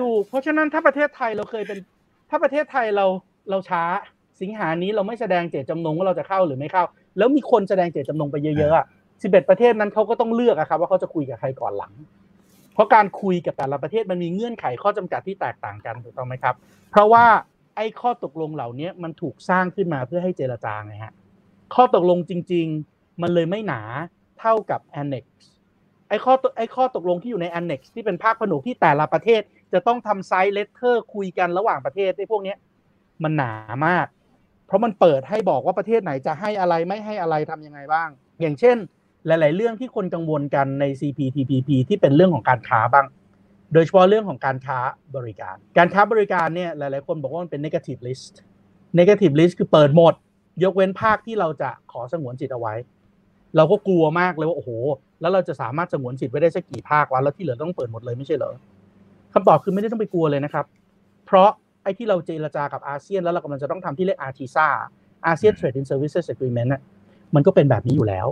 [0.00, 1.78] ถูกเพราะฉะนั้นถ้าประเทศไทยเราเคยเป็น
[2.30, 3.06] ถ้าประเทศไทยเรา
[3.50, 3.82] เราช้า
[4.40, 6.84] สิงหานี้เราไม่แสดงเจตจำนงว่าเราจะเข้าหรือไม่เข้า
[7.18, 8.86] แล้วมีคนแสดงเจตจำนงไปเยอะๆอะ
[9.22, 11.92] สิบเอ็ดประเทศนั้นเขาก็ต้องเลือกอะครับว่าเขาจะคุยกับใครก่อนหลัง
[12.74, 16.54] เพราะการคุยกับแต่ละประเทศมันมีเงื่อนไขข้อจำกัดที่แตกต่างกันถูกต้องไหมครับ
[16.90, 17.24] เพราะว่า
[17.76, 21.12] ไอ้ข้อตกลงเหล่านี้มันถูกสร้างขึ้นมาเพื่อให้เจรจาไงฮะ
[21.74, 23.82] ข้อตกลงจริง ๆ มันเลยไม่หนา
[24.40, 25.24] เท่ากับ annex
[26.08, 29.40] ไอ้ข้อไอ้ข้อตกลงที่อยู่ใน annex ที่เป็นภาคผนวกที่แต่ละประเทศ
[29.72, 32.54] จะต้องทำ side letter คุยกันระหว่างประเทศไอ้พวกนี้
[33.22, 33.52] มันหนา
[33.86, 34.06] มาก
[34.70, 38.08] เพราะมันเปิดให้บอกว่าประเทศไหนจะให้อะไรไม่ให้อะไรทำยังไงบ้าง
[38.40, 38.76] อย่างเช่น
[39.26, 43.06] หลาย ๆ เรื่องที่คนกังวลกันใน CPTPP ที่เป็นเรื่องของการค้าบ้าง
[43.72, 44.78] โดยเฉพาะเรื่องของการค้า
[45.16, 48.34] บริการ การค้าบริการเนี่ยหลาย ๆ คนบอกว่ามันเป็น negative list
[48.98, 50.14] negative list คือเปิดหมด
[50.64, 52.74] ยกเว้นภาคที่เราจะขอสงวนสิทธิ์เอาไว้
[53.56, 54.70] เราก็กลัวมากเลยว่าโอ้โห
[55.20, 58.54] แล้วเราจะสามารถสงวนสิทธิ์ไว้ได้สักกี่ภาควะแล้วที่เหลือต้องเปิดหมดเลยไม่ใช่เหรอ
[59.34, 60.64] คำตอบคือไม่ได้ต้องไปกลัวเลยนะครับ
[61.26, 61.50] เพราะ
[61.82, 64.68] ไอ้ที่เราเจรจากับอาเซียนแล้วเรากำลังจะต้องทำที่เรียก ARTISA
[65.30, 66.82] ASEAN Trade and Services Agreement น่ะ
[67.34, 68.26] มันก็เป็นแบบนี้อยู่แล้ว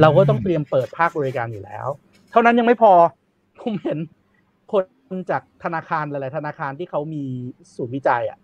[0.00, 1.86] เราก็ต้องเตรียมเปิดภาคบริการอยู่แล้ว
[2.30, 2.92] เท่านั้นยังไม่พอ
[3.62, 3.98] ผมเห็น
[4.72, 4.84] คน
[5.30, 7.22] จากธนาคารหลายๆธนาคารที่เขามี
[7.74, 8.38] ศูนย์วิจัยอะ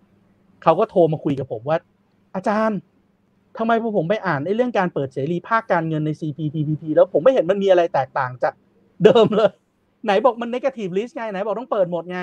[0.63, 1.77] เขาก็โทรมาคุยกับผมว่า
[2.35, 2.79] อาจารย์
[3.57, 8.53] ทำไมพอผมไปอ่านไอ้เรื่องการเปิดเสรีภาคการเงินใน CPTPP แล้วผมไม่เห็นมันมีอะไรแตกต่างจาก
[9.03, 9.51] เดิมเลย
[10.05, 12.19] ไหนบอกมัน negative list ไงไหนบอกต้องเปิดหมดไง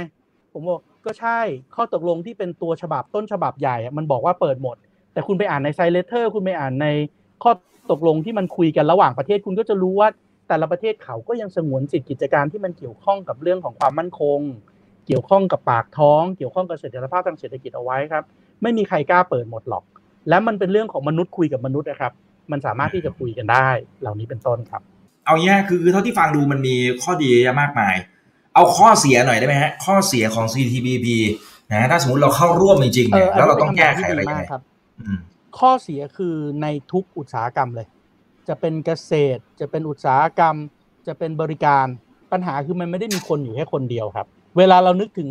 [0.52, 1.40] ผมบอก ก็ใช่
[1.74, 4.76] ข้อตกลงที่เป็นตัวฉบับต้นฉบับใหญ่ มันบอกว่าเปิดหมด
[5.12, 6.86] แต่คุณไปอ่านใน side letter คุณไปอ่านใน
[7.42, 7.52] ข้อ
[7.90, 10.08] ตกลงที่มันคุยกันระหว่างประเทศคุณก็จะรู้ว่า
[10.48, 14.40] แต่ละประเทศเขาก็ยังสงวนสิทธิกิจการที่มันเกี่ยวข้องกับเรื่องของความมั่นคง
[15.06, 18.24] เกี่ยวข้องกับปากท้อง เกี่ยวข้องกับเสถียรภาพทางเศรษฐกิจเอาไว้ครับ
[18.62, 19.84] ไม่มีใครกล้าเปิดหมดหรอก
[20.28, 22.12] และมันเป็นเรื่องของมนุษย์คุยกับมนุษย์นะครับ
[22.52, 23.68] มันสามารถที่จะคุยกันได้
[24.00, 24.82] เหล่านี้เป็นต้นครับ
[25.24, 27.94] เอางี้คือเท่าที่ฟังดูมันมีข้อดีอะมากมาย
[28.54, 31.06] เอาข้อเสียหน่อยได้ไหมฮะ ข้อเสียของ CTBP
[31.70, 34.62] นะถ้าสมมติเราเข้าร่วมจริงๆเนี่ยแล้วเราต้องแก้ไขอะไรยังไงครับ
[35.58, 37.86] ข้อเสียคือในทุกอุตสาหกรรมเลย
[38.48, 40.56] จะเป็นเกษตร จะเป็นอุตสาหกรรม
[41.06, 41.86] จะเป็นบริการ
[42.32, 44.26] ปัญหาคือมันไม่ได้มีคนอยู่แค่คนเดียวครับ
[44.58, 45.28] เวลาเรานึกถึง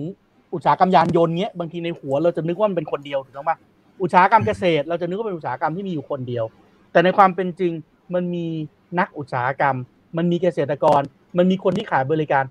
[0.53, 3.57] อุตสาหกรรมยานยนต์เงี้ยบางทีในหัวเราจะนึกว่ามันเป็นคนเดียวถูกต้องปะ
[4.01, 6.45] อุตสาหกรรมเกษตร เราจะนึกว่าเป็นอุตสาหกรรมที่มีอยู่คนเดียว
[6.91, 7.71] แต่ในความเป็นจริง
[8.13, 8.45] มันมี
[8.99, 9.75] นักอุตสาหกรรม
[10.17, 11.01] มันมีเกษตรกร
[11.37, 12.43] มันมีคนที่ขายบริการ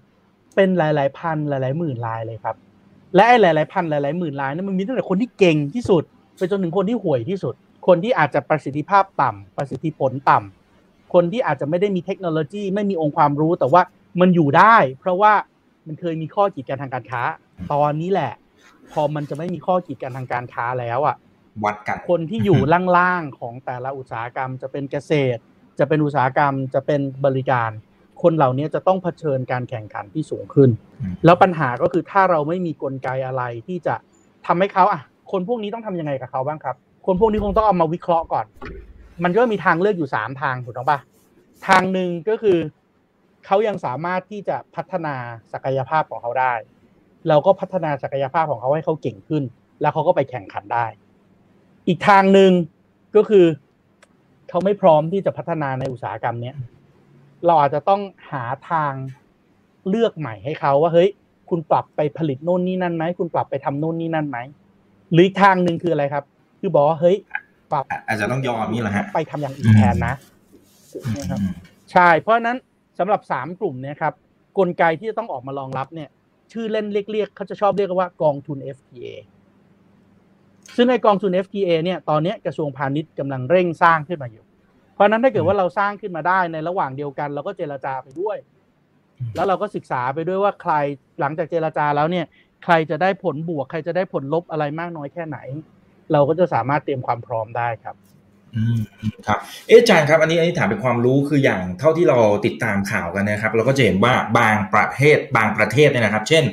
[0.54, 2.56] เป็นหลาย ๆ พันหลาย ๆ หมื่นรายเลยครับ
[3.14, 6.02] และไอ้หลาย ๆ พันหลาย ๆ หมื่นรายนั้นมันมีตั้งแต่คนที่เก่งที่สุด
[6.36, 7.54] ไปจนถึงคนที่ห่วยที่สุด
[7.86, 13.82] คนที่อาจจะประสิทธิภาพต่ำประสิทธิผลต่ำคนที่อาจจะไม่ได้มีเทคโนโลยี ไม่มีองค์ความรู้ แต่ว่า
[14.20, 15.32] มันอยู่ได้ เพราะว่า
[15.86, 17.22] มันเคยมีข้อกีดกันทางการค้า
[17.72, 18.32] ตอนนี้แหละ
[18.92, 21.16] พอมันจะไม่มีข้อกีดกันทางการค้าแล้วอะ
[21.64, 22.60] วัดกันคนที่อยู่
[22.96, 25.40] ล่างๆของแต่ละอุตสาหกรรม จะเป็นเกษตร
[25.78, 27.70] จะเป็นอุตสาหกรรมจะเป็นบริการ
[28.22, 30.70] คนเหล่านี้จะต้องเผชิญการแข่งขันที่สูงขึ้น
[31.24, 33.94] แล้วปัญหาก็คือถ้าเราไม่มีกลไกอะไรที่จะ
[34.46, 35.00] ทำให้เขาอะ
[35.30, 38.46] คนพวกนี้ต้องทำยังไงกับเขาบ้างครับ คนพวกนี้คงต้องเอามาวิเคราะห์ก่อน
[39.24, 40.98] มันก็มีทางเลือกอยู่สามทางถูกต้องปะ
[41.68, 42.58] ทางหนึ่งก็คือ
[43.46, 45.14] เขายังสามารถที่จะพัฒนา
[45.52, 46.52] ศักยภาพของเขาได้
[47.28, 49.42] เราก็พัฒนาศักยภาพของเขาให้เขาเก่งขึ้น
[49.80, 50.86] แล้วเขาก็ไปแข่งขันได้
[51.88, 52.50] อีกทางหนึ่ง
[53.16, 53.44] ก็คือ
[54.48, 56.56] เขาไม่พร้อมที่จะพัฒนาในอุตสาหกรรมเนี้ย
[57.46, 58.92] เราอาจจะต้องหาทาง
[59.88, 61.08] เลือกใหม่ให้เขาว่าเฮ้ย
[61.50, 64.38] คุณปรับไปผลิตโน่นนี่นั่นไหมคุณปรับไปทำโน่นนี่นั่นไหม
[65.12, 66.24] หรืออีกทางหนึ่งคืออะไรครับ
[66.60, 67.16] คือบอกว่าเฮ้ย
[67.72, 70.14] ปรับอาจจะต้องยอมนี่แหละฮะไปทำอย่างอื่นแทนนะ
[71.16, 71.40] นะครับ
[71.92, 72.56] ใช่เพราะฉะนั้น
[72.98, 74.14] สำหรับสามกลุ่มเนี่ยครับ
[74.58, 76.08] กลไกที่จะต้องออกมารองรับเนี่ย
[76.52, 79.06] ชื่อเล่นเรียกๆเขาจะชอบเรียกว่ากองทุน FTA
[80.76, 84.49] ซึ่งในกองทุน FTA เนี่ยตอนนี้กระทรวงพาณิชย์กำลังเร่งสร้างขึ้นมาอยู่เพ
[85.00, 88.36] ราะนั้นถ้าเกิดว่าเราสร้างขึ้นมาได้ในระหว่างเดียวกัน เราก็เจรจาไปด้วย
[89.34, 90.74] แล้วเราก็ศึกษาไปด้วยว่าใคร
[91.20, 92.26] หลังจากเจรจาแล้วเนี่ย
[92.64, 95.38] ใครจะได้ผลบวก ใครจะได้ผลลบอะไรมากน้อยแค่ไหน
[96.12, 97.96] เราก็จะสามารถเตรียมความพร้อมได้ครับ
[98.56, 98.80] อืม
[99.26, 99.38] ครับ
[99.68, 106.44] เอ๊ะอาจารย์ครับ อันนี้อันนี้ถามเป็นความรู้คืออย่างเท่าที่เราติดตามข่าวกันนะครับ เราก็จะเห็นว่าบางประเทศบางประเทศเนี่ยนะครับ เช่น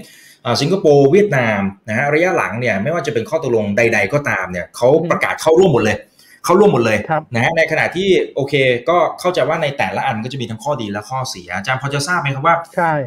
[0.62, 5.98] สิงคโปร์เวียดนามนะฮะระยะหลังเนี่ยไม่ว่าจะเป็นข้อตกลงใด ๆ ก็ตามเนี่ยเขาประกาศเข้าร่วมหมดเลย
[6.48, 6.98] เข้าร่วมหมดเลย
[7.34, 8.54] นะฮะในขณะที่โอเค
[8.90, 12.56] ก็เข้าใจว่าในแต่ละอันก็จะมีทั้งข้อดีและข้อเสียอาจารย์พอจะทราบไหมครับว่า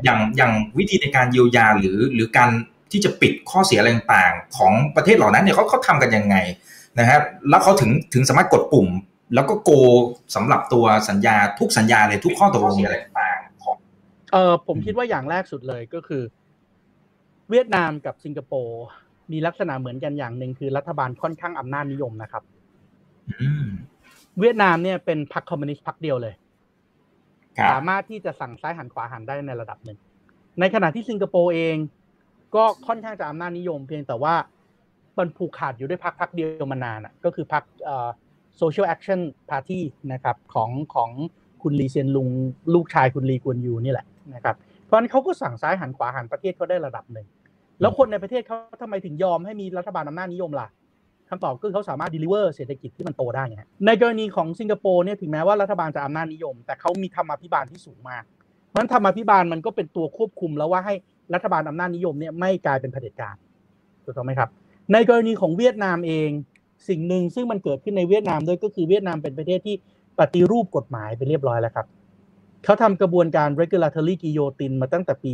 [0.04, 2.50] อย่างอย่างวิธีในการเยียวยาหรือหรือการ
[2.92, 6.36] ที่จะปิดข้อเสียอะไรต่างๆ ของประเทศเหล่านั้นเนี่ยเขาเขาทำกันยังไง
[6.98, 7.18] นะฮะ
[7.50, 8.88] แล้วเขาถึงถึงสามารถกดปุ่ม
[9.34, 9.70] แล้วก็โก
[10.34, 13.76] สำหรับตัวสัญญาทุกสัญญาเลยทุกข้อตกลงอะไรต่างๆของ
[14.32, 16.22] เออผมคิดว่าอย่างแรกสุดเลยก็คือ
[17.50, 18.82] เวียดนามกับสิงคโปร์
[19.32, 22.59] มีลักษณะเหมือนกันอย่างหนึ่งคือรัฐบาลค่อนข้างอำนาจนิยมนะครับอืม
[24.40, 26.34] เวียดนามเนี่ยเป็นพรรคคอมมิวนิสต์พรรคเดียวเลย
[27.58, 29.98] ครับสามารถที่จะสั่งซ้ายหันขวาหันได้ในระดับหนึ่ง
[30.60, 31.76] ในขณะที่สิงคโปร์เอง
[32.54, 34.34] ก็ค่อนข้างจะอำนาจนิยมเพียงแต่ว่า
[35.18, 38.08] มันผูกขาดอยู่ด้วยพรรคพรรคเดียวมานานอะ ก็คือพรรคเอ่อ
[38.60, 39.80] Social Action Party
[40.12, 41.10] นะครับของของ
[41.62, 42.28] คุณลีเซียนลุง
[42.74, 47.26] ลูกชายคุณลีกวนยูนี่แหละนะครับ เพราะฉะนั้นเขาก็สั่งซ้ายหันขวาหันประเทศเขาได้ระดับหนึ่ง
[47.80, 50.68] แล้วคนในประเทศเขาทำไมถึงยอมให้มีรัฐบาลอำนาจนิยมล่ะ
[51.30, 58.24] คำตอบก็คือเขาสามารถ deliver เศรษฐกิจที่มันโตได้ไงฮะในกรณีของสิงคโปร์เนี่ยถึงแม้ว่ารัฐบาลจะอำนาจนิยม แต่เขามีธรรมาภิบาลที่สูงมาก
[58.68, 60.94] เพราะฉะนั้นธรรมาภิบาลมันก็เป็นตัวควบคุมแล้วว่าให้
[61.34, 63.36] รัฐบาลอำนาจนิยมเนี่ยไม่กลายเป็นเผด็จการ
[64.04, 64.48] ถูกต้องไหมครับ
[64.92, 66.30] ในกรณีของเวียดนามเอง
[66.88, 69.76] สิ่งหนึ่งซึ่งมันเกิดขึ้นในเวียดนามด้วยก็คือเวียดนามเป็นประเทศที่
[70.18, 71.86] ปฏิรูปกฎหมายไปเรียบร้อยแล้วครับ
[72.64, 75.32] เขาทำกระบวนการ regulatory guillotine มาตั้งแต่ปี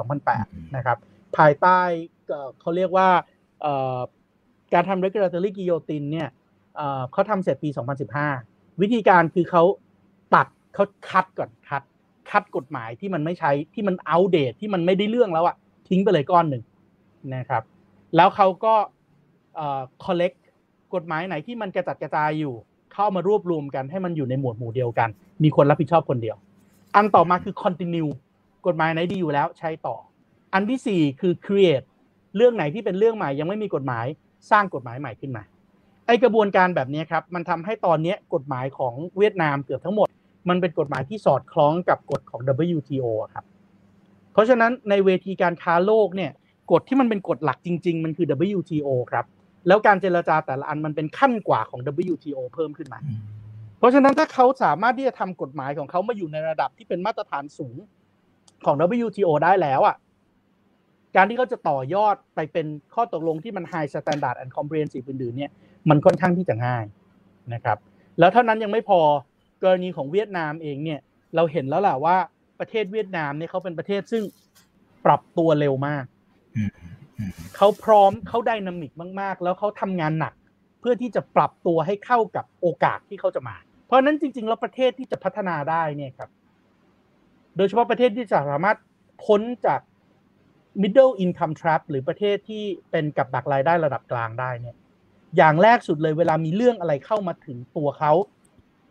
[0.00, 0.98] 2007-2008 นะครับ
[1.36, 1.80] ภายใต้
[2.60, 3.08] เขาเรียกว่า
[4.74, 6.28] การทำ regulatory guillotine เนี่ย
[7.12, 7.68] เขาทำเสร็จปี
[8.24, 9.62] 2015 วิธีการคือเขา
[10.34, 11.82] ตัดเขาคัดก่อนคัด
[12.30, 15.56] คัดกฎหมายที่มันไม่ใช้ที่มันอัปเดตที่มันไม่ได้เรื่องแล้วอะ
[15.88, 16.62] ทิ้งไปเลยก้อนหนึ่ง
[17.34, 17.62] นะครับ
[18.16, 18.74] แล้วเขาก็
[20.04, 20.38] collect
[20.94, 22.54] กฎหมายไหนที่มันกระจัดกระจายอยู่
[22.94, 25.08] เข้ามารวบรวมกันให้มันอยู่ในหมวดหมู่เดียวกัน
[25.42, 26.36] มีคนรับผิดชอบคนเดียว
[26.96, 28.10] อันต่อมาคือ continue
[28.66, 29.96] กฎหมายไหนดีอยู่แล้วใช้ต่อ
[30.54, 31.86] อันที่สี่คือ create
[32.36, 34.06] เรื่องไหนที่เป็นเรื่องใหม่ยังไม่มีกฎหมาย
[34.50, 35.42] สร้างกฎหมายใหม่ขึ้นมา
[36.06, 40.08] ไอกระบวนการแบบนี้ครับมันทำให้ตอนนี้กฎหมายของเวียดนามเกือบทั้งหมด
[40.48, 42.40] มันเป็นกฎหมายที่สอดคล้องกับกฎของ
[42.76, 43.44] WTO ครับ
[44.32, 46.32] เพราะฉะนั้นในเวทีการค้าโลกเนี่ย
[46.72, 48.26] กฎที่มันเป็นกฎหลักจริง ๆ มันคือ
[48.58, 49.24] WTO ครับ
[49.68, 51.80] แล้วการเจรจาแต่ละอันมันเป็นขั้นกว่าของ
[52.12, 52.98] WTO เพิ่มขึ้นมา
[53.78, 57.76] เพราะฉะนั้นถ้าเขาสามารถที่จะทำกฎหมายของเขามาอยู่ในระดับที่เป็นมาตรฐานสูง
[58.64, 58.76] ของ
[59.06, 59.96] WTO ได้แล้วอะ
[61.16, 65.50] การที่เขาจะต่อยอดไปเป็นข้อตกลงที่มัน High Standard and Comprehensive อื่นๆเนี่ย
[65.88, 66.84] มันค่อนข้างที่จะง่าย
[67.54, 67.78] นะครับ
[68.18, 69.00] แล้วเท่านั้นยังไม่พอ
[69.62, 71.00] กรณีของเวียดนามเองเนี่ย
[71.36, 72.16] เราเห็นแล้วแหละว่า
[72.60, 74.22] ประเทศเวียดนามเนี่ยเขาเป็นประเทศซึ่ง
[75.06, 76.04] ปรับตัวเร็วมาก
[76.56, 76.70] อืม
[77.18, 80.34] อืมเขาพร้อมเขาไดนามิกมากๆ แล้วเขาทำงานหนัก
[80.80, 83.56] เพื่อที่จะปรับตัวให้เข้ากับโอกาสที่เขาจะมา
[83.86, 86.30] เพราะฉะนั้นจริง ๆ แล้วประเทศที่จะพัฒนาได้เนี่ยครับ
[87.56, 88.78] โดยเฉพาะประเทศที่จะสามารถ
[89.24, 89.80] พ้นจาก
[90.82, 94.76] middle income trap หรือประเทศที่เป็นกับดักรายได้ระดับกลางได้เนี่ย
[95.36, 98.12] อย่างแรกสุดเลยเวลามีเรื่องอะไรเข้ามาถึงตัวเขา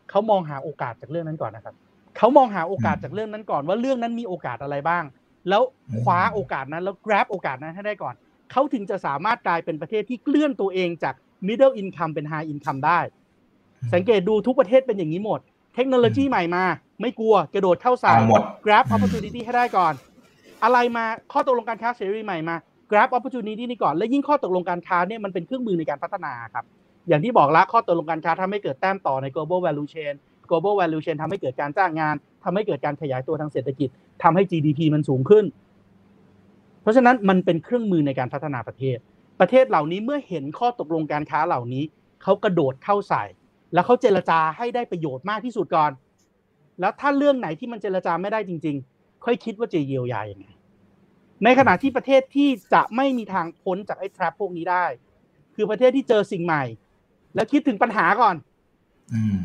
[0.09, 1.75] เขามองหาโอกาสจากเรื่องนั้นก่อนนะครับ
[2.17, 5.03] เขามองหาโอกาสจากเรื่องนั้นก่อน ว่าเรื่องนั้นมีโอกาสอะไรบ้าง
[5.49, 5.61] แล้ว
[6.01, 8.15] คว้าโอกาสนั้นแล้ว grab โอกาสนั้นให้ได้ก่อน
[8.51, 11.15] เขาถึงจะสามารถกลายเป็นประเทศที่เคลื่อนตัวเองจาก
[11.47, 12.99] middle income เป็น high income ได้
[13.93, 15.39] สังเกตดูทุกประเทศเป็นอย่างนี้หมด
[15.75, 16.63] เทคโนโลยีใหม่มา
[17.01, 19.93] ไม่กลัวกระโดดเข้าใส่เอาหมด grab อืม opportunity ให้ได้ก่อน
[20.63, 22.55] อะไรมาข้อตกลงการค้าเสรีใหม่มา
[22.91, 26.65] grab opportunity นี่ก่อน และยิ่งข้อตกลงการค้าเนี่ยมันเป็นเครื่องมือในการพัฒนาครับ
[27.07, 30.13] อย่างที่บอกละข้อตกลงการค้าทำให้เกิดแต้มต่อใน global value chain
[30.49, 33.89] global value chain ทำให้เกิดการจ้างงานทำให้เกิดการขยายตัวทางเศรษฐกิจ
[34.23, 35.45] ทำให้ GDP มันสูงขึ้น
[36.81, 38.97] เพราะฉะนั้นมันเป็นเครื่องมือในการพัฒนาประเทศ
[39.39, 41.83] ประเทศเหล่านี้เมื่อเห็นข้อตกลงการค้าเหล่านี้
[42.23, 43.23] เขากระโดดเข้าใส่
[43.73, 45.91] แล้วเขาเจรจาให้ได้ประโยชน์มากที่สุดก่อน
[46.79, 50.47] แล้วถ้าเรื่องไหนที่มันเจรจาไม่ได้จริง ๆ ค่อยคิดว่าจะเยียวยาอย่างไง
[51.43, 54.85] ในขณะที่ประเทศที่จะไม่มีทางพ้นจากไอ้ trap พวกนี้ได้
[55.55, 56.63] คือประเทศที่เจอสิ่งใหม่
[57.35, 58.35] แล้วคิดถึงปัญหาก่อน
[59.13, 59.37] อืม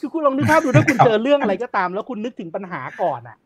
[0.00, 3.36] คือคุณลองนึกภาพดูถ้าคุณเจอเรื่องอะไรก็ตาม แล้วคุณนึกถึงปัญหาก่อนอะ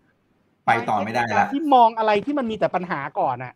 [0.67, 3.53] ไปต่อไม่ได้กาละรที่มองอะไรที่มันมีแต่ปัญหาก่อนอะ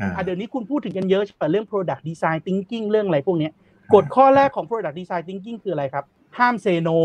[0.00, 3.52] อ่าอะเดี๋ยวนี้คุณพูดถึงกันเยอะใช่ไหมเรื่อง product design thinking เรื่องอะไรพวกเนี้ย
[3.94, 6.04] กฎข้อแรกของ product design thinking คืออะไรครับ
[6.38, 6.98] ห้าม say no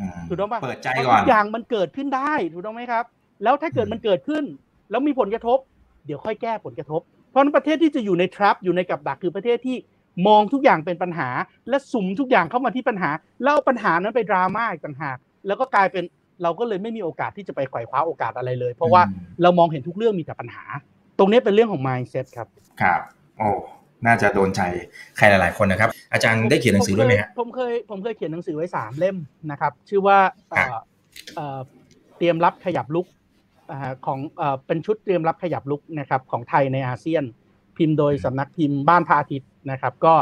[0.00, 3.04] อืมถูกต้องปะเปิดใจเพราะก่อนทุกอย่างมันเกิดขึ้นได้ถูกต้องไหมครับ
[3.42, 4.44] แล้วถ้าเกิดมันเกิดขึ้น
[4.90, 5.58] แล้วมีผลกระทบ
[6.06, 9.76] เดี๋ยวค่อยแก้ผลกระทบ เพราะฉะนั้นประเทศที่จะอยู่ใน trap อยู่ในกับดักคือประเทศที่
[10.26, 11.28] มองทุกอย่างเป็นปัญหา
[11.68, 13.10] และสุ่มทุกอย่างเข้ามาที่ปัญหา
[13.42, 15.16] แล้วเอาปัญหานั้นไปดราม่าอีกต่างหาก
[15.46, 16.04] แล้วก็กลายเป็น
[16.42, 20.64] เราก็เลยไม่มีโอกาสที่จะไปไขว่คว้าโอกาสอะไรเลย เพราะว่าอืมเรามองเห็นทุกเรื่องมีแต่ปัญหา
[21.18, 22.48] ตรงนี้เป็นเรื่องของ mindset ครับ
[22.82, 23.00] ครับ
[23.38, 23.48] โอ้
[24.06, 24.60] น่าจะโดนใจ
[25.16, 29.16] ใครหลาย ๆ คนนะครับ อาจารย์ได้เขียนหนังสือด้วยไหมฮะผมเคยผมเคยเขียนหนังสือไว้สามเล่ม
[29.50, 30.18] นะครับ ชื่อว่า
[30.50, 30.76] เอ่อ
[31.36, 31.58] เอ่อ
[32.18, 33.15] เตรียมรับขยับลุกอ่า
[34.06, 37.24] ของเอ่อเป็นชุดเตรียมรับขยับลุกนะครับของไทยในอาเซียน
[37.76, 40.14] พิมพ์โดยสำนักพิมพ์บ้านพระอาทิตย์นะครับ ก็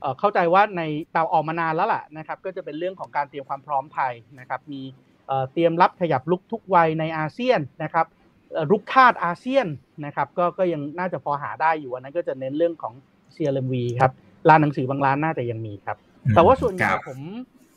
[0.00, 0.82] เอ่อเข้าใจว่าใน
[1.12, 4.82] เตาออกมานานแล้วล่ะนะครับ ก็จะเป็นเรื่องของการเตรียมความพร้อมไทยนะครับ มี
[5.26, 8.06] เอ่อเตรียมรับขยับลุกทุกวัยในอาเซียนนะครับ
[8.52, 9.66] เอ่อรุกคาดอาเซียน
[10.04, 12.94] นะครับ ก็ก็ยังน่าจะพอหาได้อยู่อันนั้นก็จะเน้นเรื่องของ
[13.34, 14.12] CLMV ครับ
[14.48, 15.96] ร้านหนังสือบางร้านน่าจะยังมีครับ
[16.34, 17.20] แต่ว่าส่วนใหญ่ครับผม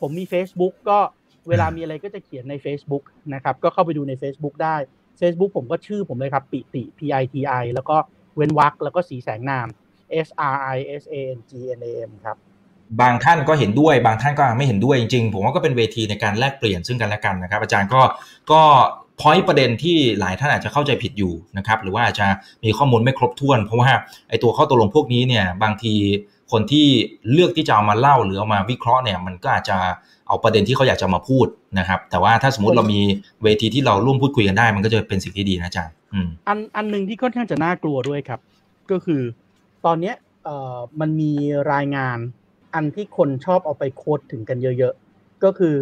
[0.00, 0.98] ผมมี Facebook ก็
[1.48, 3.04] เวลามีอะไรก็จะเขียนใน Facebook
[3.34, 4.76] นะครับ ก็เข้าไปดูใน Facebook ได้
[5.20, 7.96] Facebook ผมก็ชื่อผมเลยครับ ปิติ P I T I แล้วก็
[8.36, 9.66] เว้นวรรคแล้วก็สีแสงนาม
[10.26, 12.36] S R I S A N G N A M ครับ
[13.00, 18.02] บางท่านก็เห็นด้วยบางท่านก็ไม่เห็นด้วยจริงๆ ผมว่าก็เป็นเวทีในการแลกเปลี่ยนซึ่งกันและกันนะครับ อาจารย์ก็
[18.52, 18.62] ก็
[19.20, 22.26] พอยประเด็นที่หลายท่านอาจจะเข้าใจผิดอยู่นะครับหรือว่าอาจจะ
[22.64, 23.90] มีข้อมูลไม่ครบถ้วน เพราะว่า
[24.28, 25.94] ไอตัวข้อตกลงพวกนี้เนี่ยบางที
[26.52, 26.86] คนที่
[27.32, 29.78] เลือกที่จะเอามาเล่าหรือเอามาวิเคราะห์เนี่ยมันก็อาจจะ
[30.32, 31.46] เอาประเด็นที่เขาอยากจะมาพูด
[31.78, 33.00] นะครับ แต่ว่าถ้าสมมติเรามี
[33.44, 38.40] เวทีที่เราร่วมพูดคุยกันได้ มันก็จะเป็นสิ่งที่ดีนะอาจารย์อืมอันอันหนึ่งที่ค่อนข้างจะน่ากลัวด้วยครับ
[38.90, 39.22] ก็คือ
[39.86, 40.14] ตอนเนี้ย
[40.44, 41.32] เอ่อมันมี
[41.72, 42.18] รายงาน
[42.74, 45.76] อันที่คนชอบเอาไปโค้ดถึงกันเยอะๆ ก็คือ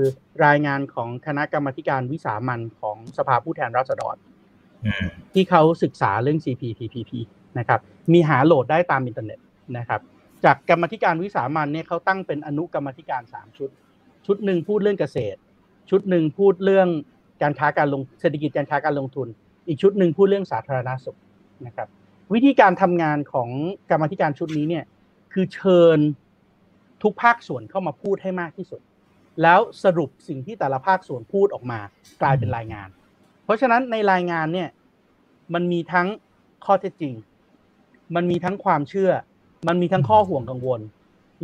[0.46, 4.16] รายงานของคณะกรรมาธิการวิสามันของสภาผู้แทนราษฎร
[4.86, 7.10] อืมที่เขาศึกษาเรื่อง CPTPP
[7.58, 7.80] นะครับ
[8.12, 9.38] มีหาโหลดได้ตามอินเทอร์เน็ต
[9.78, 10.00] นะครับ
[10.44, 13.70] จากกรรมาธิการวิสามันเนี่ยเขาตั้งเป็นอนุกรรมาธิการ 3 ชุด
[14.32, 15.38] ชุดหนึ่งพูดเรื่องเกษตร
[15.90, 16.88] ชุดหนึ่งพูดเรื่อง
[17.42, 19.28] การค้าการลงเศรษฐกิจการค้าการลงทุน
[19.68, 21.18] อีกชุดหนึ่งพูดเรื่องสาธารณสุข
[21.66, 21.88] นะครับ
[22.34, 23.48] วิธีการทำงานของ
[23.90, 24.84] กรรมธิการชุดนี้เนี่ย
[25.32, 25.98] คือเชิญ
[27.02, 28.80] ทุกภาคส่วนเข้ามาพูดให้มากที่สุด
[29.42, 31.80] แล้วสรุปสิ่งที่แต่ละภาคส่วนพูดออกมา
[32.22, 32.88] กลายเป็นรายงาน
[33.44, 34.68] เพราะฉะนั้นในรายงานเนี่ย
[35.54, 36.08] มันมีทั้ง
[36.64, 37.14] ข้อเท็จจริง
[38.14, 39.10] มันมีทั้งความเชื่อ
[39.68, 40.80] มันมีทั้งข้อห่วงกังวล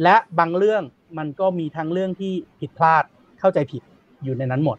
[0.02, 0.82] และบางเรื่อง
[1.18, 3.04] มันก็มีทั้งเรื่องที่ผิดพลาด
[3.40, 3.82] เข้าใจผิด
[4.24, 4.78] อยู่ในนั้นหมด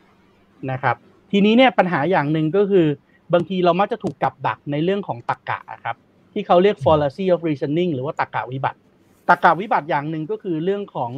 [0.71, 0.95] นะครับ
[1.32, 2.88] ทีนี้เนี่ยปัญหาอย่างหนึ่งก็คือ
[3.34, 5.95] บางทีเรามักจะถูกกับดักในเรื่องของตรรกะอะครับ
[6.34, 8.80] ที่เขาเรียก fallacy of reasoning หรือว่าตรรกะวิบัติ
[9.30, 11.11] ตรรกะวิบัติอย่างหนึ่งก็คือเรื่องของ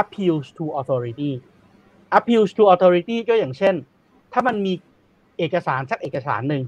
[0.00, 1.32] appeals to authority
[2.18, 3.74] appeals to authority ก็อย่างเช่น
[4.32, 4.72] ถ้ามันมี
[5.38, 6.62] เอกสารสักเอกสารหนึ่ง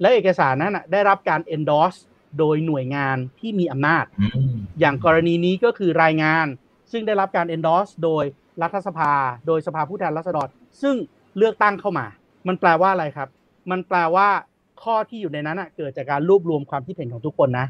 [0.00, 1.98] และเอกสารนั้นนะได้รับการ endorse
[2.38, 6.46] โดยหน่วยงานที่มีอำนาจอืมอย่างกรณีนี้ก็คือรายงาน
[6.92, 8.24] ซึ่งได้รับการ endorse โดย
[8.62, 9.12] รัฐสภา
[9.46, 10.48] โดยสภาผู้แทนราษฎร
[10.82, 10.96] ซึ่ง
[11.38, 12.06] เลือกตั้งเข้ามา
[12.48, 13.28] มันแปลว่าอะไรครับ
[13.70, 14.28] มันแปลว่า
[14.82, 17.66] ข้อที่อยู่ในนั้นนะเกิดจากการรวบรวมความคิดเห็นของทุกคนนะ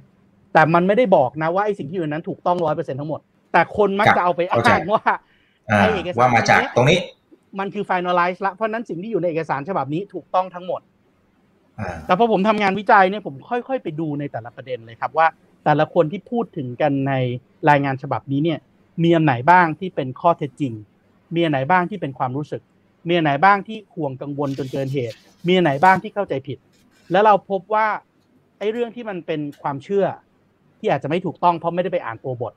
[0.52, 3.20] แต่มันไม่ได้บอกนะว่าไอ้สิ่งที่อยู่ในนั้นถูกต้องร้อยเปอร์เซ็นทั้งหมด
[3.52, 5.02] แต่คนมักจะเอาไปอ้างว่า
[5.70, 6.98] อ่าไอ้เอกสารว่ามาจากตรงนี้
[7.58, 10.80] มันคือ finalize ละ เพราะฉะนั้นสิ่งที่อยู่ในเอกสารฉบับนี้ถูกต้องทั้งหมด
[11.80, 15.26] อ่าแต่พอผมทำงานวิจัยเนี่ยผมค่อย ๆ ไปดูในแต่ละประเด็นเลยครับว่า
[15.64, 17.12] แต่ละคนที่พูดถึงกันใน
[17.70, 18.58] รายงานฉบับนี้เนี่ย
[19.02, 20.72] มีอันไหนบ้างที่เป็นข้อเท็จจริง
[21.34, 22.62] มีอันไหนบ้างที่เป็นความรู้สึก
[23.08, 25.16] มีอันไหนบ้างที่ห่วงกังวลจนเกินเหตุ
[25.46, 26.58] มีอันไหนบ้างที่เข้าใจผิด
[27.12, 27.86] แล้วเราพบว่า
[28.58, 30.06] ไอ้เรื่องที่มันเป็นความเชื่อ
[30.78, 32.52] ที่อาจจะไม่ถูกต้องเพราะไม่ได้ไปอ่านตัวบท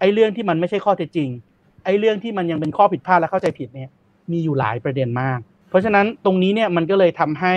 [0.00, 1.28] ไอ้เรื่องที่มันไม่ใช่ข้อเท็จจริง
[1.84, 3.90] ไอ้เรื่องที่มันยังเป็นข้อผิดพลาดและเข้าใจผิดเนี่ย
[4.32, 5.38] มีอยู่หลายประเด็นมาก
[5.70, 7.54] เพราะฉะนั้นตรงนี้เนี่ยมันก็เลยทำให้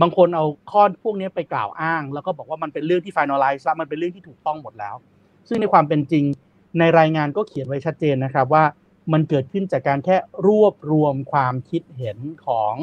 [0.00, 4.94] บางคนเอาข้อพวกนี้ไปกล่าวอ้าง แล้วก็บอกว่ามันเป็นเรื่องที่ finalize แล้วมันเป็นเรื่องที่ถูกต้องหมดแล้ว
[5.48, 6.24] ซึ่งในความเป็นจริง
[6.78, 8.64] ในรายงานก็เขียนไว้ชัดเจนนะครับว่า
[9.12, 10.16] มันเกิดขึ้นจากการแค่
[10.46, 12.74] รวบรวมความคิดเห็นของ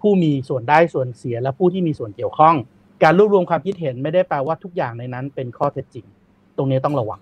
[0.00, 2.54] ผู้มีส่วนได้ส่วนเสียและผู้ที่มีส่วนเกี่ยวข้อง
[3.02, 6.06] การรวบรวมความคิดเห็นไม่ได้แปลว่าทุกอย่างในนั้นเป็นข้อเท็จจริง
[6.56, 7.20] ตรงนี้ต้องระวัง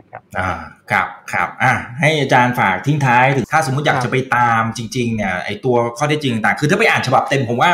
[0.00, 0.50] นะครับอ่า
[0.90, 7.70] ครับครับอะให้อาจารย์ฝากทิ้งท้ายถึงถ้าสมมติอยากจะไปตามจริงๆเนี่ยไอตัวข้อเท็จจริงต่างคือถ้าไปอ่านฉบับเต็มผมว่า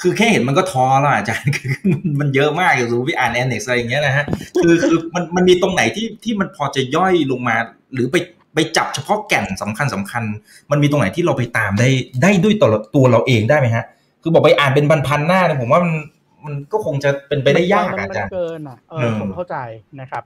[0.00, 4.24] คือแค่เห็นมันก็ท้อแล้วอะอาจารย์คือมันมันเยอะมากอย่างสมมติไปอ่านแอนเน็กอะไรอย่างเงี้ยนะฮะ
[4.62, 7.56] คือคือมันมันมีตรงไหนที่ที่มันพอจะย่อยลงมา
[7.92, 8.16] หรือไป
[8.54, 10.22] ไปจับเฉพาะแก่นสำคัญสำคัญ
[10.70, 11.88] มันมีตรงไหนที่เราไปตามได้
[12.22, 13.84] ได้ด้วยตัวตัวเราเองได้ไหมฮะ
[14.22, 15.92] คือบอกไปอ่านเป็นพันๆหน้าเนี่ยผมว่ามัน
[16.44, 19.56] มันก็คงจะเป็นไปได้ยากมันอะอาจารย์เกินอะเออือมผมเข้าใจ
[20.00, 20.22] นะครับ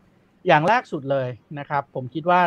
[0.47, 2.41] อย่างแรกสุดเลยนะครับ ผมคิดว่า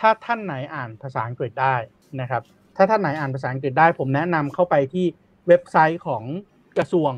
[0.00, 1.76] ถ้าท่านไหนอ่านภาษาอังกฤษได้
[2.20, 2.42] นะครับ
[2.76, 5.06] ถ้าท่านไหนอ่านภาษาอังกฤษได้ ผมแนะนำเข้าไปที่
[5.48, 6.22] เว็บไซต์ของ
[6.78, 7.10] กระทรวง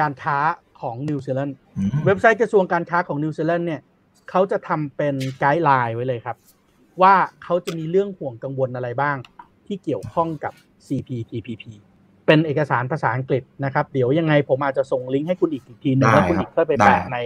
[0.00, 0.38] การค้า
[0.80, 3.80] ของนิวซีแลนด์อืมเว็บไซต์กระทรวงการค้าของนิวซีแลนด์เนี่ย
[4.30, 6.36] เขาจะทำเป็น guideline ไว้เลยครับ
[7.02, 9.16] ว่าเขาจะมีเรื่องห่วงกังวลอะไรบ้าง
[9.66, 10.52] ที่เกี่ยวข้องกับ
[10.86, 11.64] CPTPP
[12.26, 17.18] เป็นเอกสารภาษาอังกฤษนะครับ เดี๋ยวยังไงผมอาจจะส่งลิงก์ให้คุณอีกอีกทีหนึงได้แล้วคุณครับอีกค่อยไปได้แปะใน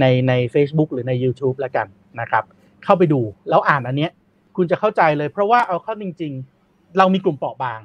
[0.00, 1.86] ในใน Facebook หรือใน YouTube แล้วกัน
[2.20, 2.44] นะครับ
[2.84, 4.10] เข้าไปดูแล้วอ่านอันเนี้ย
[4.56, 6.32] คุณจะเข้าใจเลยเพราะว่าเอาเข้าจริง
[6.64, 7.80] ๆ เรามีกลุ่มเปราะบาง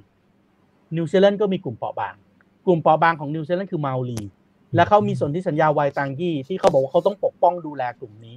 [0.95, 2.15] นิวซีแลนด์ก็มีกลุ่มเปราะบาง
[2.65, 4.19] กลุ่มเปราะบางของนิวซีแลนด์คือเมารี
[4.75, 8.35] และเขามีสนธิสัญญาไวตังกี้ที่เขาบอกว่าเขาต้องปกป้องดูแลกลุ่มนี้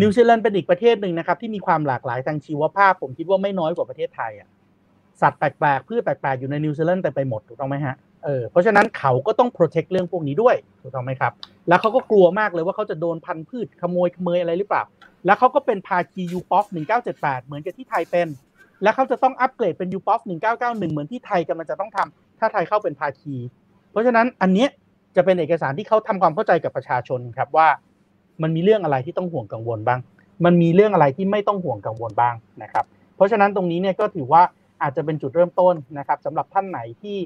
[0.00, 4.48] นิวซีแลนด์เป็นอีกประเทศหนึ่งนะครับ ที่มีความหลากหลายทางชีวภาพ ผมคิดว่าไม่น้อยกว่าประเทศไทยอะ
[5.20, 7.94] สัตว์แปลกๆพืชแปลกๆอยู่ในนิวซีแลนด์แต่ไปหมดถูกต้องไหมฮะ
[8.24, 11.32] เออเพราะฉะนั้นเขาก็ต้อง protect เรื่องพวกนี้ด้วยถูกต้องไหมครับ
[11.68, 14.82] แล้วเขาก็กลัวมากเลยว่าเขาจะโดนพันธุ์พืชขโมยขโมยอะไรหรือเปล่า
[15.26, 16.64] แล้วเขาก็เป็นภาคี UPOV
[17.06, 18.28] 1978 เหมือนกับที่ไทยเป็น
[18.84, 20.20] และเขาจะต้องอัปเกรดเป็น UPOV
[20.56, 23.36] 1991 เหมือนที่ไทยกำลังจะต้องทำถ้าไทยเข้าเป็นภาคี
[23.90, 24.68] เพราะฉะนั้นอันเนี้ย
[25.16, 27.68] จะเป็นเอกสารที่เขาทำความเข้าใจกับประชาชนครับว่า
[28.42, 30.00] มันมีเรื่องอะไรที่ต้องห่วงกังวลบ้าง
[30.44, 32.84] มันมีเรื่องอะไรที่ไม่ต้องห่วงกังวลบ้างนะครับ
[33.16, 34.42] เพราะฉะนั้นตรงนี้เนี่ยก็ถือว่า
[34.82, 37.16] อาจจะเป็นจุดเริ่มต้นนะครับสำหรับท่านไหนที่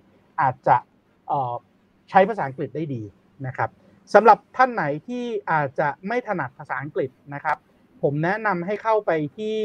[0.41, 0.77] อาจจะ
[2.11, 3.03] ใช้ภาษาอังกฤษได้ดี
[3.47, 3.71] นะครับ
[4.15, 7.57] สำหรับท่านไหนที่อาจจะไม่ถนัดภาษาอังกฤษนะครับ
[8.03, 9.57] ผมแนะนำให้เข้าไปที่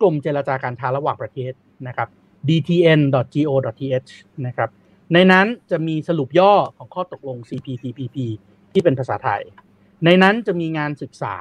[0.00, 1.52] กลุ่มเจรจาการค้าระหว่างประเทศ
[1.88, 2.08] นะครับ
[2.48, 4.10] dtn.go.th
[4.46, 4.70] นะครับ
[5.14, 8.16] ในนั้นจะมีสรุปย่อของข้อตกลง CPTPP
[8.72, 9.42] ที่เป็นภาษาไทย
[10.04, 11.34] ในนั้นจะมีงานศึกษา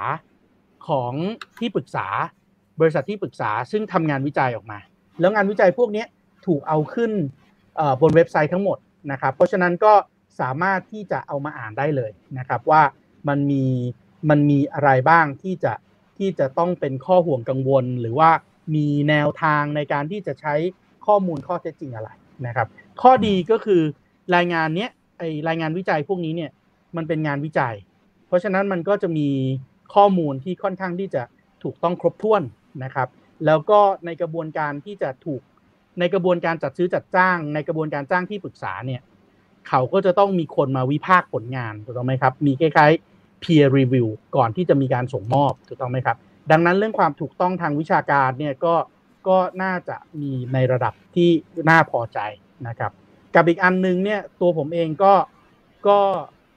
[0.87, 1.13] ของ
[1.59, 2.07] ที่ปรึกษา
[2.79, 4.79] บริษัทที่ปรึกษาซึ่งทำงานวิจัยออกมา
[5.19, 6.05] แล้วงานวิจัยพวกนี้
[6.45, 7.11] ถูกเอาขึ้น
[8.01, 8.77] บนเว็บไซต์ทั้งหมด
[9.11, 9.93] นะครับ เพราะฉะนั้นก็
[10.39, 12.81] สามารถที่จะเอามาอ่านได้เลยนะครับว่า
[13.27, 13.63] มันมี
[14.29, 15.73] มันมีอะไรบ้างที่จะ
[16.19, 18.29] ที่จะต้องเป็นข้อห่วงกังวล หรือว่า
[18.75, 20.55] มีแนวทางในการที่จะใช้
[21.07, 22.09] ข้อมูลข้อเท็จจริงอะไร
[22.47, 22.67] นะครับ
[23.01, 23.81] ข้อดีก็คือ
[24.35, 26.51] รายงานเนี้ยไอรายงานวิจัยพวกนี้เนี่ย
[26.95, 27.75] มันเป็นงานวิจัย
[28.27, 29.29] เพราะฉะนั้นมันก็จะมี
[29.95, 31.23] ข้อมูลที่ค่อนข้างที่จะ
[31.63, 32.41] ถูกต้องครบถ้วน
[32.83, 33.07] นะครับ
[33.45, 35.41] แล้วก็ในกระบวนการที่จะถูก
[35.99, 39.01] ในกระบวนการจัดซื้อจัดจ้าง ในกระบวนการจ้างที่ปรึกษาเนี่ย
[39.69, 46.17] เขาก็จะต้องมีคนมาวิพากษ์ผลงานถูกต้องไหมครับ มีคล้ายๆ peer review ก่อนที่จะมีการส่งมอบถูกต้องไหมครับ
[46.51, 48.75] ดังนั้นเรื่องความถูกต้องทางวิชาการเนี่ยก็
[49.27, 51.29] ก็น่าจะมีในระดับที่
[51.69, 52.19] น่าพอใจ
[52.67, 52.91] นะครับ
[53.35, 55.13] กับอีกอันนึงเนี่ยตัวผมเองก็
[55.87, 55.99] ก็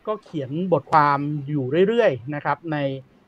[0.07, 1.19] ก็เขียนบทความ
[1.49, 2.77] อยู่เรื่อยๆนะครับใน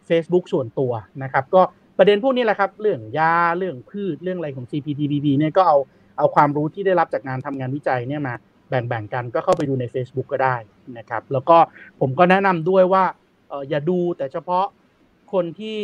[0.09, 0.93] Facebook ส่วนตัว
[1.23, 1.63] นะครับ ก็
[1.99, 5.79] ประเด็นพวกนี้แหละครับ เรื่องยาเรื่องพืชเรื่องอะไรของ CPTPP เนี่ยก็เอา
[6.19, 8.35] เอาความรู้ที่ได้รับจากงานทำงานวิจัยเนี่ยมา
[8.69, 10.57] แบ่งๆกันก็เข้าไปดูใน Facebook ก็ได้
[10.99, 11.57] นะครับ แล้วก็
[12.01, 13.05] ผมก็แนะนำด้วยว่า
[13.69, 14.67] อย่าดูแต่เฉพาะ
[15.33, 15.79] คนที่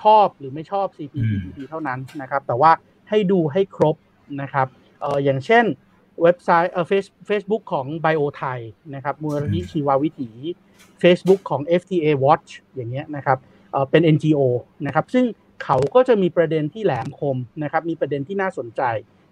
[0.00, 2.70] ชอบหรือไม่ชอบ CPTPP เท่านั้นนะครับ แต่ว่า
[3.08, 3.96] ให้ดูให้ครบ
[4.42, 4.66] นะครับ
[5.24, 5.64] อย่างเช่น
[6.22, 8.60] เว็บไซต์เฟซเฟซบุ๊กของ Bio ไทย
[8.94, 10.30] นะครับมูลนิธิชีววิถี
[11.02, 13.38] Facebook ของ FTA Watch อย่างเงี้ยนะครับ
[13.90, 14.40] เป็น NGO
[14.86, 15.24] นะครับ ซึ่ง
[15.64, 18.82] เขาก็จะมีประเด็นที่แหลมคมนะครับ มีประเด็นที่น่าสนใจ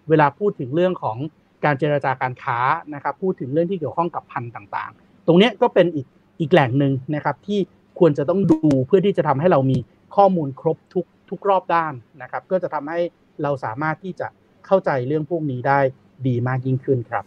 [0.08, 1.18] เวลาพูดถึงเรื่องของ
[1.64, 2.58] การเจรจาการค้า
[2.94, 6.06] นะครับ พูดถึงเรื่องที่เกี่ยวข้องกับพันธุ์ต่างๆ ตรงนี้ก็เป็นอีก
[6.40, 7.60] อีกแหล่งหนึ่งนะครับที่
[7.98, 9.78] ควรจะต้องดูเพื่อที่จะทำให้เรามี
[10.16, 13.00] ข้อมูลครบทุกทุกรอบด้านนะครับ ก็จะทำให้
[13.42, 14.28] เราสามารถที่จะ
[14.66, 15.78] เข้าใจเรื่องพวกนี้ได้
[16.26, 17.24] ดีมากยิ่งขึ้นครับ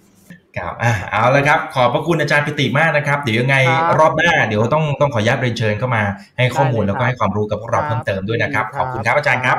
[0.58, 3.56] ครับอ่าเอาละครับ ขอบพระคุณอาจารย์ปิติมากนะครับ เดี๋ยวยังไง
[4.00, 6.04] รอบหน้า เดี๋ยวต้องต้องขออนุญาตเรียนเชิญเข้ามา
[6.38, 9.58] ให้ข้อมูลแล้วก็ให้ความรู้กับพวกเราเพิ่มเติมด้วยนะครับ ขอบคุณครับอาจารย์ครับ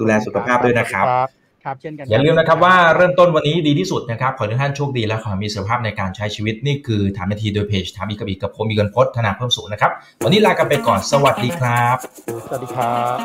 [0.00, 1.06] ดูแลสุขภาพด้วยนะครับ
[1.66, 9.90] ครับเช่นกันอย่าลืมนะครับว่าเริ่มต้นวันนี้ดีที่สุดนะครับ ขอให้ทุกท่านโชคดีและขอมีสุขภาพในการใช้ชีวิตนี่คือถามนาทีโดยเพจถามอีกกับอีกกับผมมีกันพจน์ธนาเพิ่มสูงนะครับ
[10.24, 11.96] วันนี้ลากันไปก่อนสวัสดีครับ
[12.46, 13.16] สวัสดีครับ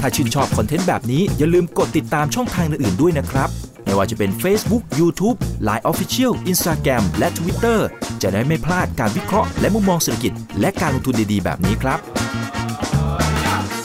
[0.00, 3.48] ถ้าชื่นชอบคอนเทนต์แบบนี้อย่าลืมกดติดตามช่องทางอื่นๆด้วยนะครับ
[3.84, 5.36] ไม่ว่าจะเป็น Facebook, YouTube,
[5.68, 7.78] Line Official, Instagram และ Twitter
[8.22, 12.00] จะได้ไม่พลาดการวิเคราะห์และมุมมองเศรษฐกิจ และการลงทุนดีๆ แบบนี้ครับ